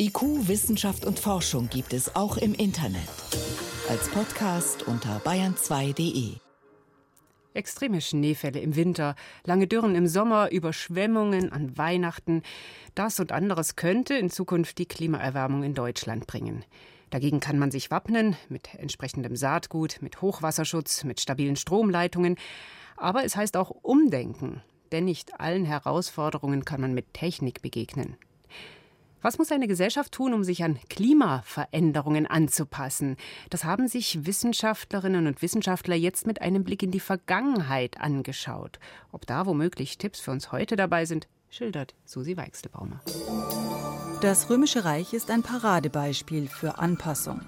IQ, 0.00 0.48
Wissenschaft 0.48 1.04
und 1.04 1.20
Forschung 1.20 1.68
gibt 1.68 1.92
es 1.92 2.16
auch 2.16 2.38
im 2.38 2.54
Internet. 2.54 3.02
Als 3.86 4.08
Podcast 4.08 4.84
unter 4.84 5.18
bayern2.de. 5.18 6.36
Extreme 7.52 8.00
Schneefälle 8.00 8.60
im 8.60 8.76
Winter, 8.76 9.14
lange 9.44 9.66
Dürren 9.66 9.94
im 9.94 10.06
Sommer, 10.06 10.50
Überschwemmungen 10.52 11.52
an 11.52 11.76
Weihnachten. 11.76 12.42
Das 12.94 13.20
und 13.20 13.30
anderes 13.30 13.76
könnte 13.76 14.14
in 14.14 14.30
Zukunft 14.30 14.78
die 14.78 14.86
Klimaerwärmung 14.86 15.64
in 15.64 15.74
Deutschland 15.74 16.26
bringen. 16.26 16.64
Dagegen 17.10 17.40
kann 17.40 17.58
man 17.58 17.70
sich 17.70 17.90
wappnen 17.90 18.36
mit 18.48 18.74
entsprechendem 18.76 19.36
Saatgut, 19.36 19.98
mit 20.00 20.22
Hochwasserschutz, 20.22 21.04
mit 21.04 21.20
stabilen 21.20 21.56
Stromleitungen. 21.56 22.36
Aber 22.96 23.26
es 23.26 23.36
heißt 23.36 23.54
auch 23.58 23.68
umdenken, 23.68 24.62
denn 24.92 25.04
nicht 25.04 25.38
allen 25.38 25.66
Herausforderungen 25.66 26.64
kann 26.64 26.80
man 26.80 26.94
mit 26.94 27.12
Technik 27.12 27.60
begegnen. 27.60 28.16
Was 29.22 29.36
muss 29.36 29.52
eine 29.52 29.68
Gesellschaft 29.68 30.12
tun, 30.12 30.32
um 30.32 30.44
sich 30.44 30.64
an 30.64 30.78
Klimaveränderungen 30.88 32.26
anzupassen? 32.26 33.16
Das 33.50 33.64
haben 33.64 33.86
sich 33.86 34.24
Wissenschaftlerinnen 34.24 35.26
und 35.26 35.42
Wissenschaftler 35.42 35.94
jetzt 35.94 36.26
mit 36.26 36.40
einem 36.40 36.64
Blick 36.64 36.82
in 36.82 36.90
die 36.90 37.00
Vergangenheit 37.00 38.00
angeschaut. 38.00 38.78
Ob 39.12 39.26
da 39.26 39.44
womöglich 39.44 39.98
Tipps 39.98 40.20
für 40.20 40.30
uns 40.30 40.52
heute 40.52 40.74
dabei 40.74 41.04
sind, 41.04 41.28
schildert 41.50 41.94
Susi 42.06 42.38
Weichselbaumer. 42.38 43.00
Das 44.22 44.48
Römische 44.48 44.86
Reich 44.86 45.12
ist 45.12 45.30
ein 45.30 45.42
Paradebeispiel 45.42 46.48
für 46.48 46.78
Anpassung. 46.78 47.42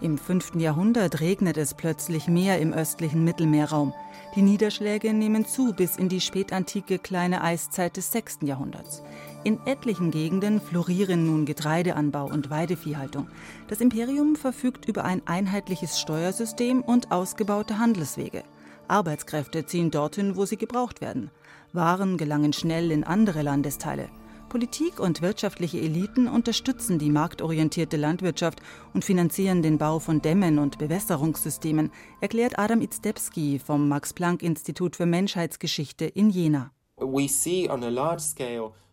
Im 0.00 0.18
5. 0.18 0.56
Jahrhundert 0.56 1.20
regnet 1.20 1.56
es 1.56 1.74
plötzlich 1.74 2.28
mehr 2.28 2.60
im 2.60 2.72
östlichen 2.72 3.24
Mittelmeerraum. 3.24 3.94
Die 4.34 4.42
Niederschläge 4.42 5.14
nehmen 5.14 5.46
zu 5.46 5.72
bis 5.72 5.96
in 5.96 6.10
die 6.10 6.20
spätantike 6.20 6.98
kleine 6.98 7.42
Eiszeit 7.42 7.96
des 7.96 8.12
6. 8.12 8.40
Jahrhunderts. 8.42 9.02
In 9.46 9.64
etlichen 9.64 10.10
Gegenden 10.10 10.60
florieren 10.60 11.24
nun 11.24 11.44
Getreideanbau 11.44 12.24
und 12.24 12.50
Weideviehhaltung. 12.50 13.28
Das 13.68 13.80
Imperium 13.80 14.34
verfügt 14.34 14.88
über 14.88 15.04
ein 15.04 15.22
einheitliches 15.24 16.00
Steuersystem 16.00 16.82
und 16.82 17.12
ausgebaute 17.12 17.78
Handelswege. 17.78 18.42
Arbeitskräfte 18.88 19.64
ziehen 19.64 19.92
dorthin, 19.92 20.34
wo 20.34 20.46
sie 20.46 20.56
gebraucht 20.56 21.00
werden. 21.00 21.30
Waren 21.72 22.16
gelangen 22.16 22.52
schnell 22.54 22.90
in 22.90 23.04
andere 23.04 23.42
Landesteile. 23.42 24.08
Politik 24.48 24.98
und 24.98 25.22
wirtschaftliche 25.22 25.78
Eliten 25.78 26.26
unterstützen 26.26 26.98
die 26.98 27.10
marktorientierte 27.10 27.96
Landwirtschaft 27.96 28.58
und 28.94 29.04
finanzieren 29.04 29.62
den 29.62 29.78
Bau 29.78 30.00
von 30.00 30.20
Dämmen 30.20 30.58
und 30.58 30.78
Bewässerungssystemen, 30.78 31.92
erklärt 32.20 32.58
Adam 32.58 32.80
Izdebski 32.80 33.60
vom 33.60 33.88
Max-Planck-Institut 33.88 34.96
für 34.96 35.06
Menschheitsgeschichte 35.06 36.04
in 36.04 36.30
Jena. 36.30 36.72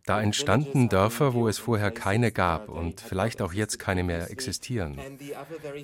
Da 0.05 0.21
entstanden 0.21 0.89
Dörfer, 0.89 1.33
wo 1.33 1.47
es 1.47 1.59
vorher 1.59 1.89
keine 1.89 2.33
gab 2.33 2.67
und 2.67 2.99
vielleicht 2.99 3.41
auch 3.41 3.53
jetzt 3.53 3.79
keine 3.79 4.03
mehr 4.03 4.29
existieren. 4.31 4.99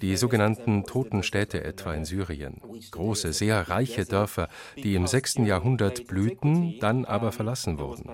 Die 0.02 0.18
sogenannten 0.18 0.84
Toten 0.84 1.24
Städte 1.24 1.64
etwa 1.64 1.94
in 1.94 2.04
Syrien. 2.04 2.60
Große, 2.92 3.32
sehr 3.32 3.70
reiche 3.70 4.04
Dörfer, 4.04 4.50
die 4.76 4.96
im 4.96 5.08
6. 5.08 5.36
Jahrhundert 5.46 6.06
blühten, 6.08 6.80
dann 6.82 7.06
aber 7.06 7.32
verlassen 7.32 7.80
wurden. 7.80 8.10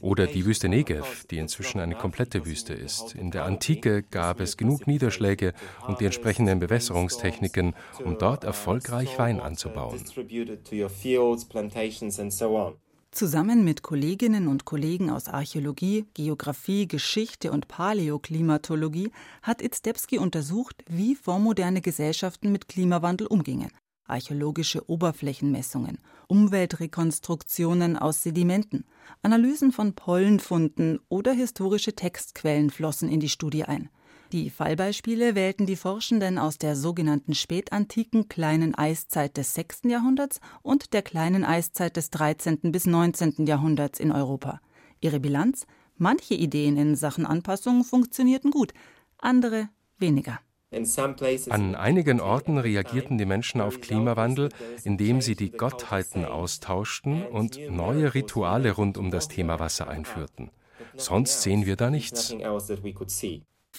Oder 0.00 0.26
die 0.26 0.44
Wüste 0.44 0.68
Negev, 0.68 1.24
die 1.30 1.38
inzwischen 1.38 1.80
eine 1.80 1.94
komplette 1.94 2.44
Wüste 2.44 2.74
ist. 2.74 3.14
In 3.14 3.30
der 3.30 3.44
Antike 3.44 4.02
gab 4.02 4.40
es 4.40 4.56
genug 4.56 4.88
Niederschläge 4.88 5.52
und 5.86 6.00
die 6.00 6.06
entsprechenden 6.06 6.58
Bewässerungstechniken, 6.58 7.74
um 8.04 8.18
dort 8.18 8.42
erfolgreich 8.42 9.16
Wein 9.16 9.38
anzubauen. 9.38 10.02
Zusammen 13.12 13.64
mit 13.64 13.82
Kolleginnen 13.82 14.46
und 14.46 14.64
Kollegen 14.64 15.10
aus 15.10 15.26
Archäologie, 15.26 16.06
Geographie, 16.14 16.86
Geschichte 16.86 17.50
und 17.50 17.66
Paläoklimatologie 17.66 19.10
hat 19.42 19.62
Izdebski 19.62 20.18
untersucht, 20.18 20.84
wie 20.88 21.16
vormoderne 21.16 21.80
Gesellschaften 21.80 22.52
mit 22.52 22.68
Klimawandel 22.68 23.26
umgingen. 23.26 23.72
Archäologische 24.04 24.88
Oberflächenmessungen, 24.88 25.98
Umweltrekonstruktionen 26.28 27.96
aus 27.96 28.22
Sedimenten, 28.22 28.84
Analysen 29.22 29.72
von 29.72 29.94
Pollenfunden 29.94 31.00
oder 31.08 31.32
historische 31.32 31.94
Textquellen 31.94 32.70
flossen 32.70 33.08
in 33.08 33.18
die 33.18 33.28
Studie 33.28 33.64
ein. 33.64 33.90
Die 34.32 34.48
Fallbeispiele 34.48 35.34
wählten 35.34 35.66
die 35.66 35.74
Forschenden 35.74 36.38
aus 36.38 36.56
der 36.56 36.76
sogenannten 36.76 37.34
spätantiken 37.34 38.28
kleinen 38.28 38.76
Eiszeit 38.76 39.36
des 39.36 39.54
6. 39.54 39.80
Jahrhunderts 39.86 40.40
und 40.62 40.92
der 40.92 41.02
kleinen 41.02 41.44
Eiszeit 41.44 41.96
des 41.96 42.10
13. 42.10 42.70
bis 42.70 42.86
19. 42.86 43.46
Jahrhunderts 43.46 43.98
in 43.98 44.12
Europa. 44.12 44.60
Ihre 45.00 45.18
Bilanz? 45.18 45.66
Manche 45.96 46.34
Ideen 46.34 46.76
in 46.76 46.94
Sachen 46.94 47.26
Anpassung 47.26 47.82
funktionierten 47.82 48.52
gut, 48.52 48.72
andere 49.18 49.68
weniger. 49.98 50.38
An 51.48 51.74
einigen 51.74 52.20
Orten 52.20 52.56
reagierten 52.58 53.18
die 53.18 53.26
Menschen 53.26 53.60
auf 53.60 53.80
Klimawandel, 53.80 54.50
indem 54.84 55.20
sie 55.20 55.34
die 55.34 55.50
Gottheiten 55.50 56.24
austauschten 56.24 57.26
und 57.26 57.58
neue 57.68 58.14
Rituale 58.14 58.70
rund 58.70 58.96
um 58.96 59.10
das 59.10 59.26
Thema 59.26 59.58
Wasser 59.58 59.88
einführten. 59.88 60.52
Sonst 60.96 61.42
sehen 61.42 61.66
wir 61.66 61.74
da 61.74 61.90
nichts. 61.90 62.32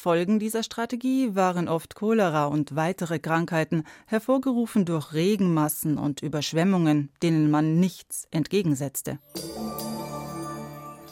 Folgen 0.02 0.40
dieser 0.40 0.64
Strategie 0.64 1.36
waren 1.36 1.68
oft 1.68 1.94
Cholera 1.94 2.46
und 2.46 2.76
weitere 2.76 3.20
Krankheiten, 3.20 3.84
hervorgerufen 4.08 4.84
durch 4.84 5.14
Regenmassen 5.14 6.00
und 6.00 6.24
Überschwemmungen, 6.24 7.12
denen 7.22 7.52
man 7.52 7.80
nichts 7.80 8.28
entgegensetzte. 8.32 9.20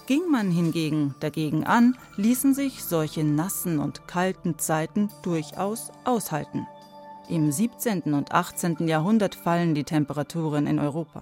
Ging 0.08 0.32
man 0.32 0.50
hingegen 0.50 1.14
dagegen 1.20 1.66
an, 1.66 2.00
ließen 2.18 2.56
sich 2.56 2.84
solche 2.84 3.24
nassen 3.24 3.78
und 3.78 4.08
kalten 4.08 4.58
Zeiten 4.58 5.10
durchaus 5.22 5.92
aushalten. 6.04 6.66
Im 7.30 7.52
17. 7.52 8.16
und 8.16 8.32
18. 8.32 8.88
Jahrhundert 8.88 9.36
fallen 9.36 9.76
die 9.76 9.84
Temperaturen 9.84 10.66
in 10.66 10.80
Europa. 10.80 11.22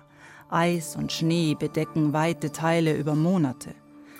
Eis 0.49 0.95
und 0.95 1.11
Schnee 1.11 1.53
bedecken 1.53 2.13
weite 2.13 2.53
Teile 2.53 2.95
über 2.95 3.13
Monate. 3.13 3.75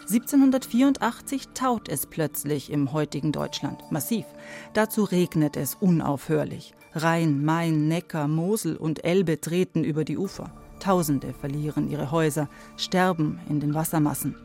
1784 0.09 1.49
taut 1.53 1.89
es 1.89 2.05
plötzlich 2.05 2.71
im 2.71 2.93
heutigen 2.93 3.33
Deutschland, 3.33 3.91
massiv. 3.91 4.25
Dazu 4.71 5.03
regnet 5.03 5.57
es 5.57 5.75
unaufhörlich. 5.75 6.73
Rhein, 6.93 7.43
Main, 7.43 7.89
Neckar, 7.89 8.29
Mosel 8.29 8.77
und 8.77 9.03
Elbe 9.03 9.41
treten 9.41 9.83
über 9.83 10.05
die 10.05 10.17
Ufer. 10.17 10.53
Tausende 10.79 11.33
verlieren 11.33 11.89
ihre 11.89 12.09
Häuser, 12.09 12.47
sterben 12.77 13.41
in 13.49 13.59
den 13.59 13.73
Wassermassen. 13.73 14.37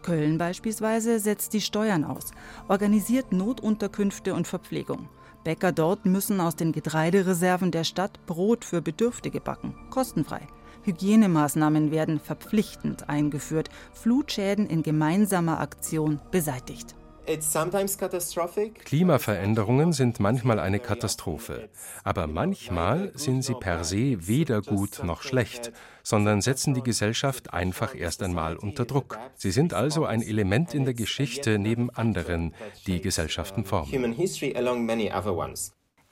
Köln 0.00 0.38
beispielsweise 0.38 1.20
setzt 1.20 1.52
die 1.52 1.60
Steuern 1.60 2.04
aus, 2.04 2.30
organisiert 2.68 3.32
Notunterkünfte 3.32 4.32
und 4.32 4.46
Verpflegung. 4.46 5.10
Bäcker 5.44 5.72
dort 5.72 6.06
müssen 6.06 6.40
aus 6.40 6.56
den 6.56 6.72
Getreidereserven 6.72 7.70
der 7.70 7.84
Stadt 7.84 8.24
Brot 8.24 8.64
für 8.64 8.80
Bedürftige 8.80 9.42
backen, 9.42 9.74
kostenfrei. 9.90 10.48
Hygienemaßnahmen 10.84 11.90
werden 11.90 12.18
verpflichtend 12.20 13.08
eingeführt, 13.08 13.68
Flutschäden 13.92 14.66
in 14.66 14.82
gemeinsamer 14.82 15.60
Aktion 15.60 16.20
beseitigt. 16.30 16.94
Klimaveränderungen 18.84 19.92
sind 19.92 20.18
manchmal 20.18 20.58
eine 20.58 20.80
Katastrophe, 20.80 21.68
aber 22.02 22.26
manchmal 22.26 23.12
sind 23.14 23.42
sie 23.42 23.54
per 23.54 23.84
se 23.84 24.26
weder 24.26 24.60
gut 24.60 25.02
noch 25.04 25.22
schlecht, 25.22 25.72
sondern 26.02 26.40
setzen 26.40 26.74
die 26.74 26.82
Gesellschaft 26.82 27.52
einfach 27.52 27.94
erst 27.94 28.24
einmal 28.24 28.56
unter 28.56 28.86
Druck. 28.86 29.18
Sie 29.36 29.52
sind 29.52 29.72
also 29.72 30.04
ein 30.04 30.20
Element 30.20 30.74
in 30.74 30.84
der 30.84 30.94
Geschichte 30.94 31.60
neben 31.60 31.90
anderen, 31.90 32.54
die 32.88 33.00
Gesellschaften 33.00 33.64
formen. 33.64 34.16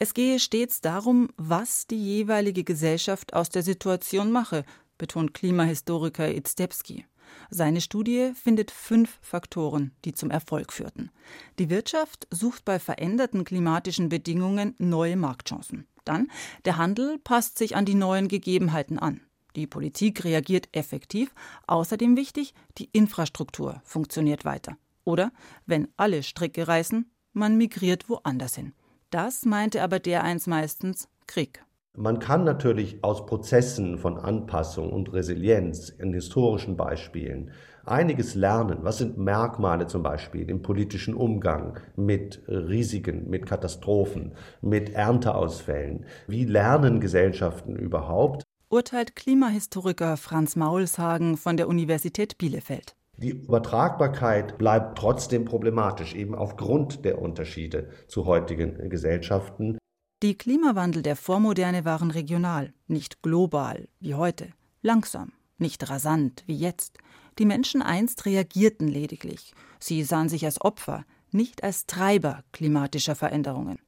Es 0.02 0.14
gehe 0.14 0.38
stets 0.38 0.80
darum, 0.80 1.28
was 1.36 1.86
die 1.86 2.02
jeweilige 2.02 2.64
Gesellschaft 2.64 3.34
aus 3.34 3.50
der 3.50 3.62
Situation 3.62 4.32
mache, 4.32 4.64
betont 4.96 5.34
Klimahistoriker 5.34 6.34
Izdebski. 6.34 7.04
Seine 7.50 7.82
Studie 7.82 8.32
findet 8.34 8.70
fünf 8.70 9.18
Faktoren, 9.20 9.92
die 10.06 10.14
zum 10.14 10.30
Erfolg 10.30 10.72
führten. 10.72 11.10
Die 11.58 11.68
Wirtschaft 11.68 12.26
sucht 12.30 12.64
bei 12.64 12.78
veränderten 12.78 13.44
klimatischen 13.44 14.08
Bedingungen 14.08 14.74
neue 14.78 15.16
Marktchancen. 15.16 15.86
Dann 16.06 16.28
der 16.64 16.78
Handel 16.78 17.18
passt 17.18 17.58
sich 17.58 17.76
an 17.76 17.84
die 17.84 17.94
neuen 17.94 18.28
Gegebenheiten 18.28 18.98
an. 18.98 19.20
Die 19.54 19.66
Politik 19.66 20.24
reagiert 20.24 20.70
effektiv. 20.72 21.34
Außerdem 21.66 22.16
wichtig, 22.16 22.54
die 22.78 22.88
Infrastruktur 22.92 23.82
funktioniert 23.84 24.46
weiter. 24.46 24.78
Oder, 25.04 25.30
wenn 25.66 25.88
alle 25.98 26.22
Stricke 26.22 26.66
reißen, 26.66 27.10
man 27.34 27.58
migriert 27.58 28.08
woanders 28.08 28.54
hin. 28.54 28.72
Das 29.10 29.44
meinte 29.44 29.82
aber 29.82 29.98
der 29.98 30.22
eins 30.22 30.46
meistens 30.46 31.08
Krieg. 31.26 31.64
Man 31.96 32.20
kann 32.20 32.44
natürlich 32.44 33.02
aus 33.02 33.26
Prozessen 33.26 33.98
von 33.98 34.16
Anpassung 34.16 34.92
und 34.92 35.12
Resilienz 35.12 35.88
in 35.88 36.14
historischen 36.14 36.76
Beispielen 36.76 37.50
einiges 37.84 38.36
lernen. 38.36 38.78
Was 38.82 38.98
sind 38.98 39.18
Merkmale 39.18 39.88
zum 39.88 40.04
Beispiel 40.04 40.48
im 40.48 40.62
politischen 40.62 41.14
Umgang 41.14 41.80
mit 41.96 42.42
Risiken, 42.46 43.28
mit 43.28 43.46
Katastrophen, 43.46 44.34
mit 44.60 44.90
Ernteausfällen? 44.90 46.06
Wie 46.28 46.44
lernen 46.44 47.00
Gesellschaften 47.00 47.74
überhaupt? 47.74 48.44
Urteilt 48.68 49.16
Klimahistoriker 49.16 50.16
Franz 50.16 50.54
Maulshagen 50.54 51.36
von 51.36 51.56
der 51.56 51.66
Universität 51.66 52.38
Bielefeld. 52.38 52.94
Die 53.22 53.30
Übertragbarkeit 53.30 54.56
bleibt 54.56 54.96
trotzdem 54.96 55.44
problematisch, 55.44 56.14
eben 56.14 56.34
aufgrund 56.34 57.04
der 57.04 57.20
Unterschiede 57.20 57.90
zu 58.08 58.24
heutigen 58.24 58.88
Gesellschaften. 58.88 59.76
Die 60.22 60.38
Klimawandel 60.38 61.02
der 61.02 61.16
Vormoderne 61.16 61.84
waren 61.84 62.10
regional, 62.10 62.72
nicht 62.86 63.20
global 63.20 63.88
wie 63.98 64.14
heute, 64.14 64.48
langsam, 64.80 65.32
nicht 65.58 65.90
rasant 65.90 66.44
wie 66.46 66.56
jetzt. 66.56 66.96
Die 67.38 67.44
Menschen 67.44 67.82
einst 67.82 68.24
reagierten 68.24 68.88
lediglich. 68.88 69.52
Sie 69.78 70.02
sahen 70.02 70.30
sich 70.30 70.46
als 70.46 70.60
Opfer, 70.62 71.04
nicht 71.30 71.62
als 71.62 71.84
Treiber 71.84 72.42
klimatischer 72.52 73.14
Veränderungen 73.14 73.78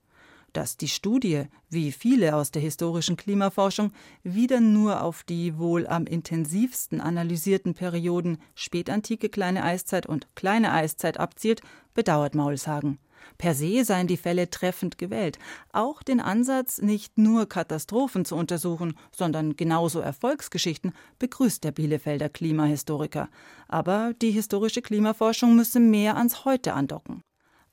dass 0.53 0.77
die 0.77 0.89
Studie, 0.89 1.45
wie 1.69 1.93
viele 1.93 2.37
aus 2.37 2.51
der 2.51 2.63
historischen 2.63 3.17
Klimaforschung, 3.17 3.93
wieder 4.23 4.61
nur 4.61 5.03
auf 5.03 5.23
die 5.23 5.59
wohl 5.59 5.87
am 5.87 6.07
intensivsten 6.07 7.01
analysierten 7.01 7.75
Perioden 7.75 8.39
Spätantike 8.55 9.29
Kleine 9.29 9.65
Eiszeit 9.65 10.07
und 10.07 10.27
Kleine 10.35 10.73
Eiszeit 10.73 11.19
abzielt, 11.19 11.63
bedauert 11.95 12.35
Maulshagen. 12.35 12.99
Per 13.39 13.55
se 13.55 13.85
seien 13.85 14.07
die 14.07 14.17
Fälle 14.17 14.51
treffend 14.51 14.99
gewählt. 14.99 15.39
Auch 15.73 16.03
den 16.03 16.21
Ansatz, 16.21 16.81
nicht 16.81 17.19
nur 17.19 17.49
Katastrophen 17.49 18.25
zu 18.25 18.37
untersuchen, 18.37 18.95
sondern 19.11 19.57
genauso 19.57 20.01
Erfolgsgeschichten, 20.01 20.93
begrüßt 21.19 21.65
der 21.65 21.73
Bielefelder 21.73 22.29
Klimahistoriker. 22.29 23.29
Aber 23.69 24.13
die 24.21 24.31
historische 24.31 24.83
Klimaforschung 24.83 25.57
müsse 25.57 25.81
mehr 25.81 26.17
ans 26.17 26.45
Heute 26.45 26.75
andocken. 26.75 27.23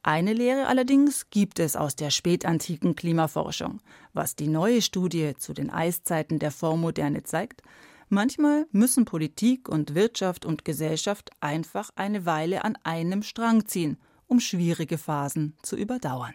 Eine 0.01 0.33
Lehre 0.33 0.67
allerdings 0.67 1.29
gibt 1.29 1.59
es 1.59 1.75
aus 1.75 1.95
der 1.95 2.09
spätantiken 2.09 2.95
Klimaforschung. 2.95 3.81
Was 4.13 4.35
die 4.35 4.47
neue 4.47 4.81
Studie 4.81 5.33
zu 5.37 5.53
den 5.53 5.69
Eiszeiten 5.69 6.39
der 6.39 6.51
Vormoderne 6.51 7.23
zeigt, 7.23 7.61
manchmal 8.07 8.65
müssen 8.71 9.03
Politik 9.03 9.67
und 9.67 9.95
Wirtschaft 9.95 10.45
und 10.45 10.63
Gesellschaft 10.63 11.31
einfach 11.41 11.89
eine 11.95 12.25
Weile 12.25 12.63
an 12.63 12.77
einem 12.83 13.23
Strang 13.23 13.65
ziehen, 13.65 13.97
um 14.27 14.39
schwierige 14.39 14.97
Phasen 14.97 15.57
zu 15.63 15.75
überdauern. 15.75 16.33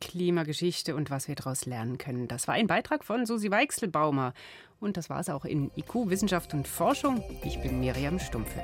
Klimageschichte 0.00 0.94
und 0.94 1.10
was 1.10 1.28
wir 1.28 1.34
daraus 1.34 1.66
lernen 1.66 1.98
können. 1.98 2.28
Das 2.28 2.48
war 2.48 2.54
ein 2.54 2.66
Beitrag 2.66 3.04
von 3.04 3.26
Susi 3.26 3.50
Weichselbaumer. 3.50 4.32
Und 4.80 4.96
das 4.96 5.08
war 5.10 5.20
es 5.20 5.28
auch 5.30 5.44
in 5.44 5.70
IQ 5.76 6.08
Wissenschaft 6.08 6.52
und 6.54 6.68
Forschung. 6.68 7.22
Ich 7.44 7.60
bin 7.60 7.80
Miriam 7.80 8.18
Stumpfe. 8.18 8.62